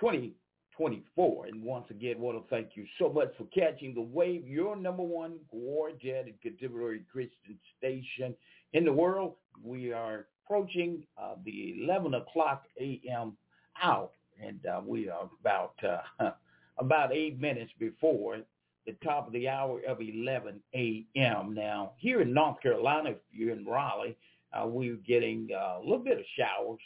2024. 0.00 1.46
And 1.46 1.62
once 1.62 1.86
again, 1.90 2.18
want 2.18 2.36
to 2.36 2.50
thank 2.50 2.70
you 2.74 2.84
so 2.98 3.08
much 3.08 3.28
for 3.38 3.44
catching 3.54 3.94
the 3.94 4.00
wave, 4.00 4.44
your 4.44 4.74
number 4.74 5.04
one 5.04 5.36
gorgeous 5.52 6.26
and 6.26 6.40
contemporary 6.40 7.04
Christian 7.12 7.56
station 7.78 8.34
in 8.72 8.84
the 8.84 8.92
world. 8.92 9.34
We 9.62 9.92
are 9.92 10.26
approaching 10.44 11.04
uh, 11.16 11.34
the 11.44 11.80
11 11.84 12.14
o'clock 12.14 12.64
a.m. 12.80 13.36
hour, 13.80 14.08
and 14.44 14.58
uh, 14.66 14.80
we 14.84 15.08
are 15.08 15.30
about 15.40 15.74
uh, 15.84 16.30
about 16.78 17.12
eight 17.12 17.40
minutes 17.40 17.70
before 17.78 18.38
the 18.84 18.96
top 19.04 19.28
of 19.28 19.32
the 19.32 19.48
hour 19.48 19.80
of 19.86 20.00
11 20.00 20.60
a.m. 20.74 21.54
Now, 21.54 21.92
here 21.98 22.20
in 22.20 22.34
North 22.34 22.60
Carolina, 22.60 23.10
if 23.10 23.18
you're 23.30 23.52
in 23.52 23.64
Raleigh, 23.64 24.16
uh, 24.52 24.66
we're 24.66 24.96
getting 24.96 25.48
uh, 25.54 25.78
a 25.78 25.80
little 25.80 25.98
bit 25.98 26.18
of 26.18 26.24
showers. 26.36 26.80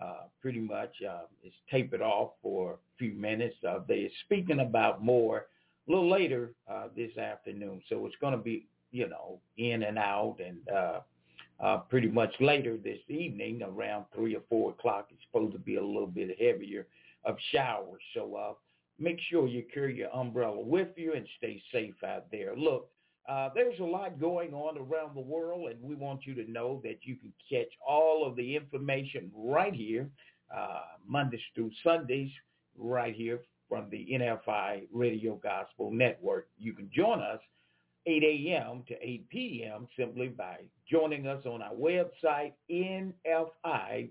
Uh, 0.00 0.24
pretty 0.40 0.58
much, 0.58 0.90
uh, 1.08 1.22
it's 1.42 1.54
tapered 1.70 2.00
off 2.00 2.30
for 2.42 2.72
a 2.72 2.76
few 2.98 3.12
minutes. 3.12 3.54
Uh, 3.68 3.78
they're 3.86 4.08
speaking 4.24 4.60
about 4.60 5.04
more 5.04 5.46
a 5.86 5.90
little 5.90 6.08
later 6.08 6.54
uh, 6.70 6.88
this 6.96 7.16
afternoon, 7.18 7.82
so 7.88 8.06
it's 8.06 8.16
going 8.20 8.32
to 8.32 8.42
be, 8.42 8.66
you 8.90 9.08
know, 9.08 9.38
in 9.58 9.82
and 9.82 9.98
out, 9.98 10.36
and 10.44 10.56
uh, 10.74 11.00
uh, 11.62 11.78
pretty 11.78 12.08
much 12.08 12.34
later 12.40 12.76
this 12.76 12.98
evening, 13.08 13.62
around 13.62 14.06
three 14.14 14.34
or 14.34 14.42
four 14.48 14.70
o'clock, 14.70 15.08
it's 15.10 15.22
supposed 15.30 15.52
to 15.52 15.58
be 15.58 15.76
a 15.76 15.84
little 15.84 16.06
bit 16.06 16.36
heavier 16.40 16.86
of 17.24 17.36
showers. 17.52 18.02
So 18.14 18.34
uh, 18.34 18.52
make 18.98 19.18
sure 19.28 19.46
you 19.46 19.64
carry 19.72 19.96
your 19.96 20.10
umbrella 20.14 20.60
with 20.60 20.88
you 20.96 21.12
and 21.12 21.26
stay 21.38 21.62
safe 21.70 21.94
out 22.04 22.30
there. 22.32 22.56
Look, 22.56 22.88
uh, 23.28 23.50
there's 23.54 23.78
a 23.78 23.84
lot 23.84 24.20
going 24.20 24.52
on 24.52 24.76
around 24.76 25.14
the 25.14 25.20
world, 25.20 25.70
and 25.70 25.80
we 25.80 25.94
want 25.94 26.26
you 26.26 26.34
to 26.34 26.50
know 26.50 26.80
that 26.82 26.98
you 27.02 27.16
can 27.16 27.32
catch 27.48 27.68
all 27.86 28.26
of 28.26 28.34
the 28.36 28.56
information 28.56 29.30
right 29.34 29.74
here, 29.74 30.08
uh, 30.54 30.80
Mondays 31.06 31.40
through 31.54 31.70
Sundays, 31.84 32.30
right 32.76 33.14
here 33.14 33.40
from 33.68 33.88
the 33.90 34.08
NFI 34.12 34.88
Radio 34.92 35.36
Gospel 35.36 35.90
Network. 35.92 36.48
You 36.58 36.72
can 36.72 36.90
join 36.94 37.20
us 37.20 37.40
8 38.06 38.22
a.m. 38.24 38.82
to 38.88 38.94
8 39.00 39.28
p.m. 39.28 39.86
simply 39.96 40.28
by 40.28 40.58
joining 40.90 41.26
us 41.28 41.46
on 41.46 41.62
our 41.62 41.74
website, 41.74 42.52
nfiradio.com. 42.70 44.10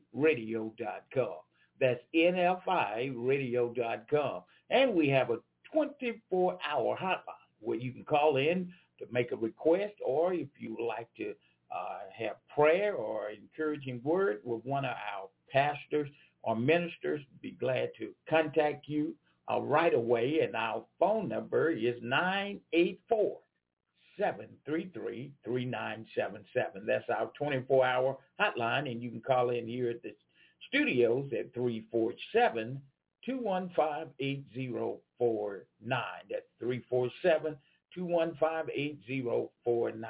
That's 1.80 2.02
nfiradio.com. 2.16 3.14
And 4.70 4.94
we 4.94 5.10
have 5.10 5.30
a 5.32 5.40
24-hour 5.76 6.98
hotline 6.98 7.20
where 7.60 7.78
you 7.78 7.92
can 7.92 8.06
call 8.06 8.38
in 8.38 8.72
to 9.02 9.12
make 9.12 9.32
a 9.32 9.36
request 9.36 9.94
or 10.06 10.34
if 10.34 10.48
you 10.58 10.76
would 10.78 10.86
like 10.86 11.10
to 11.18 11.34
uh, 11.74 12.00
have 12.18 12.36
prayer 12.54 12.94
or 12.96 13.30
encouraging 13.30 14.02
word 14.04 14.40
with 14.44 14.64
one 14.66 14.86
of 14.86 14.92
our 14.92 15.30
pastors 15.52 16.10
or 16.44 16.56
ministers, 16.56 17.22
be 17.42 17.52
glad 17.52 17.92
to 17.98 18.10
contact 18.30 18.88
you 18.88 19.14
uh, 19.52 19.60
right 19.60 19.94
away. 19.94 20.40
And 20.42 20.56
our 20.56 20.84
phone 21.00 21.28
number 21.28 21.72
is 21.72 21.96
984 22.02 23.38
733 24.18 25.32
3977. 25.46 26.86
That's 26.86 27.06
our 27.10 27.32
24-hour 27.40 28.18
hotline, 28.40 28.92
and 28.92 29.02
you 29.02 29.10
can 29.10 29.22
call 29.22 29.50
in 29.52 29.68
here 29.68 29.90
at 29.90 30.04
the 30.04 30.14
studios 30.68 31.30
at 31.38 31.54
347 31.54 32.82
215-8049. 33.28 34.98
That's 36.30 36.46
347 36.60 37.56
215-8049. 37.98 40.06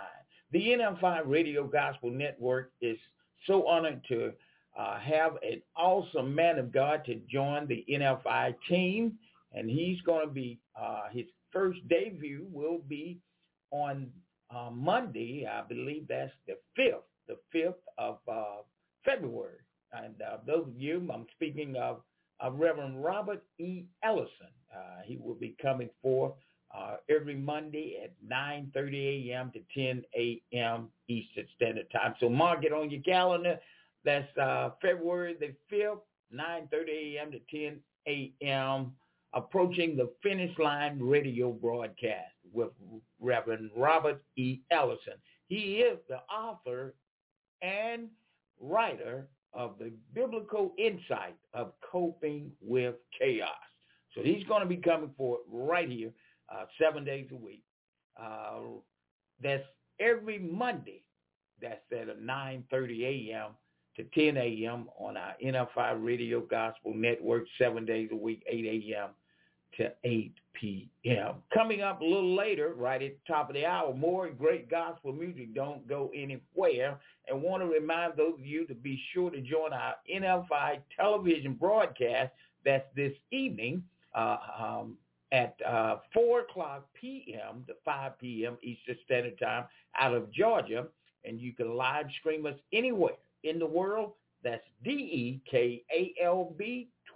The 0.51 0.59
NFI 0.59 1.21
Radio 1.25 1.65
Gospel 1.65 2.11
Network 2.11 2.71
is 2.81 2.97
so 3.47 3.65
honored 3.67 4.01
to 4.09 4.33
uh, 4.77 4.99
have 4.99 5.33
an 5.43 5.61
awesome 5.75 6.33
man 6.33 6.59
of 6.59 6.71
God 6.71 7.03
to 7.05 7.15
join 7.29 7.67
the 7.67 7.85
NFI 7.89 8.55
team, 8.69 9.17
and 9.53 9.69
he's 9.69 9.99
going 10.01 10.27
to 10.27 10.33
be, 10.33 10.59
uh, 10.79 11.03
his 11.11 11.25
first 11.51 11.79
debut 11.89 12.45
will 12.51 12.79
be 12.87 13.19
on 13.71 14.09
uh, 14.55 14.69
Monday, 14.71 15.47
I 15.49 15.63
believe 15.67 16.07
that's 16.07 16.31
the 16.47 16.53
5th, 16.77 17.03
the 17.27 17.37
5th 17.55 17.73
of 17.97 18.19
uh, 18.31 18.61
February. 19.05 19.57
And 19.93 20.15
uh, 20.21 20.37
those 20.47 20.67
of 20.67 20.77
you, 20.77 21.09
I'm 21.13 21.25
speaking 21.35 21.75
of 21.75 22.01
Reverend 22.49 23.03
Robert 23.03 23.43
E. 23.59 23.83
Ellison. 24.03 24.47
Uh, 24.73 25.01
he 25.05 25.17
will 25.17 25.35
be 25.35 25.55
coming 25.61 25.89
forth 26.01 26.33
uh, 26.75 26.95
every 27.09 27.35
Monday 27.35 27.99
at 28.03 28.11
9.30 28.29 29.31
a.m. 29.31 29.51
to 29.51 29.59
10 29.75 30.03
a.m. 30.15 30.89
Eastern 31.07 31.45
Standard 31.55 31.91
Time. 31.91 32.15
So 32.19 32.29
mark 32.29 32.63
it 32.63 32.73
on 32.73 32.89
your 32.89 33.01
calendar. 33.01 33.59
That's 34.03 34.35
uh, 34.37 34.71
February 34.81 35.35
the 35.39 35.53
5th, 35.75 35.99
9.30 36.33 37.17
a.m. 37.17 37.31
to 37.31 37.39
10 37.51 37.79
a.m. 38.07 38.93
Approaching 39.33 39.95
the 39.95 40.11
Finish 40.21 40.57
Line 40.59 40.99
radio 40.99 41.51
broadcast 41.51 42.33
with 42.53 42.69
Reverend 43.19 43.69
Robert 43.77 44.21
E. 44.35 44.59
Ellison. 44.71 45.13
He 45.47 45.77
is 45.77 45.97
the 46.09 46.19
author 46.33 46.93
and 47.61 48.07
writer 48.59 49.27
of 49.53 49.75
the 49.79 49.91
biblical 50.13 50.73
insight 50.77 51.35
of 51.53 51.73
coping 51.91 52.51
with 52.61 52.95
chaos. 53.17 53.49
So 54.15 54.21
he's 54.21 54.43
going 54.45 54.61
to 54.61 54.67
be 54.67 54.77
coming 54.77 55.11
forward 55.17 55.41
right 55.49 55.89
here, 55.89 56.11
uh, 56.51 56.65
seven 56.79 57.03
days 57.03 57.27
a 57.31 57.35
week. 57.35 57.63
Uh, 58.21 58.79
that's 59.41 59.63
every 59.99 60.39
Monday. 60.39 61.03
That's 61.61 61.81
at 61.91 62.19
9.30 62.19 63.29
a.m. 63.31 63.51
to 63.95 64.03
10 64.03 64.37
a.m. 64.37 64.87
on 64.97 65.15
our 65.15 65.35
NFI 65.43 66.03
Radio 66.03 66.41
Gospel 66.41 66.93
Network, 66.93 67.43
seven 67.59 67.85
days 67.85 68.09
a 68.11 68.15
week, 68.15 68.43
8 68.47 68.65
a.m. 68.65 69.09
to 69.77 69.91
8 70.03 70.33
p.m. 70.53 71.35
Coming 71.53 71.81
up 71.81 72.01
a 72.01 72.03
little 72.03 72.35
later, 72.35 72.73
right 72.75 73.01
at 73.01 73.11
the 73.11 73.31
top 73.31 73.49
of 73.49 73.55
the 73.55 73.65
hour, 73.65 73.93
more 73.93 74.29
great 74.29 74.69
gospel 74.69 75.13
music. 75.13 75.53
Don't 75.53 75.87
go 75.87 76.11
anywhere. 76.15 76.99
And 77.27 77.41
want 77.43 77.61
to 77.61 77.67
remind 77.67 78.17
those 78.17 78.39
of 78.39 78.45
you 78.45 78.65
to 78.65 78.73
be 78.73 78.99
sure 79.13 79.29
to 79.29 79.39
join 79.39 79.71
our 79.71 79.95
NFI 80.11 80.79
television 80.97 81.53
broadcast. 81.53 82.31
That's 82.65 82.85
this 82.95 83.13
evening 83.31 83.83
uh, 84.15 84.37
um, 84.59 84.97
at 85.31 85.55
uh, 85.67 85.97
4 86.13 86.41
o'clock 86.41 86.85
p.m. 86.99 87.63
to 87.67 87.73
5 87.85 88.19
p.m. 88.19 88.57
Eastern 88.63 88.97
Standard 89.05 89.39
Time 89.39 89.63
out 89.97 90.13
of 90.13 90.29
Georgia. 90.31 90.87
And 91.23 91.39
you 91.39 91.53
can 91.53 91.75
live 91.75 92.07
stream 92.19 92.45
us 92.45 92.55
anywhere 92.73 93.15
in 93.43 93.59
the 93.59 93.65
world. 93.65 94.13
That's 94.43 94.63
D-E-K-A-L-B 94.83 95.29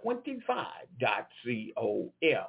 25.com. 0.04 2.44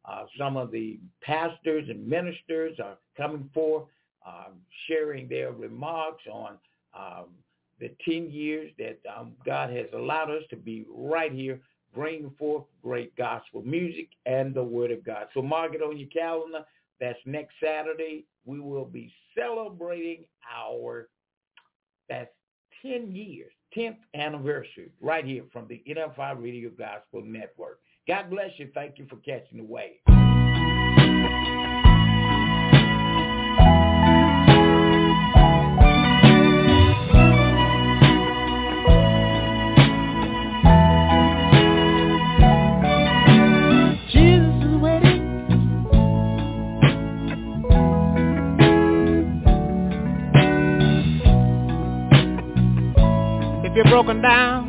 uh, 0.06 0.26
some 0.38 0.56
of 0.56 0.70
the 0.70 0.98
pastors 1.22 1.88
and 1.88 2.06
ministers 2.06 2.78
are 2.82 2.98
coming 3.16 3.48
forth, 3.54 3.84
um, 4.26 4.54
sharing 4.86 5.28
their 5.28 5.52
remarks 5.52 6.22
on 6.30 6.58
um, 6.98 7.26
the 7.80 7.90
10 8.04 8.30
years 8.30 8.70
that 8.78 8.98
um, 9.16 9.32
God 9.44 9.70
has 9.70 9.86
allowed 9.94 10.30
us 10.30 10.42
to 10.50 10.56
be 10.56 10.84
right 10.88 11.32
here 11.32 11.60
bringing 11.94 12.30
forth 12.38 12.64
great 12.82 13.14
gospel 13.16 13.62
music 13.62 14.08
and 14.26 14.52
the 14.52 14.62
word 14.62 14.90
of 14.90 15.04
God. 15.04 15.28
So 15.32 15.40
mark 15.40 15.74
it 15.74 15.82
on 15.82 15.96
your 15.96 16.08
calendar. 16.08 16.64
That's 17.00 17.18
next 17.24 17.54
Saturday. 17.62 18.24
We 18.44 18.60
will 18.60 18.84
be 18.84 19.12
celebrating 19.36 20.24
our, 20.52 21.08
that's 22.08 22.30
10 22.82 23.14
years, 23.14 23.52
10th 23.76 23.96
anniversary 24.14 24.90
right 25.00 25.24
here 25.24 25.44
from 25.52 25.66
the 25.68 25.82
NFI 25.88 26.40
Radio 26.40 26.70
Gospel 26.70 27.22
Network. 27.24 27.80
God 28.06 28.30
bless 28.30 28.50
you. 28.58 28.70
Thank 28.74 28.98
you 28.98 29.06
for 29.08 29.16
catching 29.16 29.58
the 29.58 29.64
wave. 29.64 29.98
Broken 53.94 54.20
down. 54.20 54.63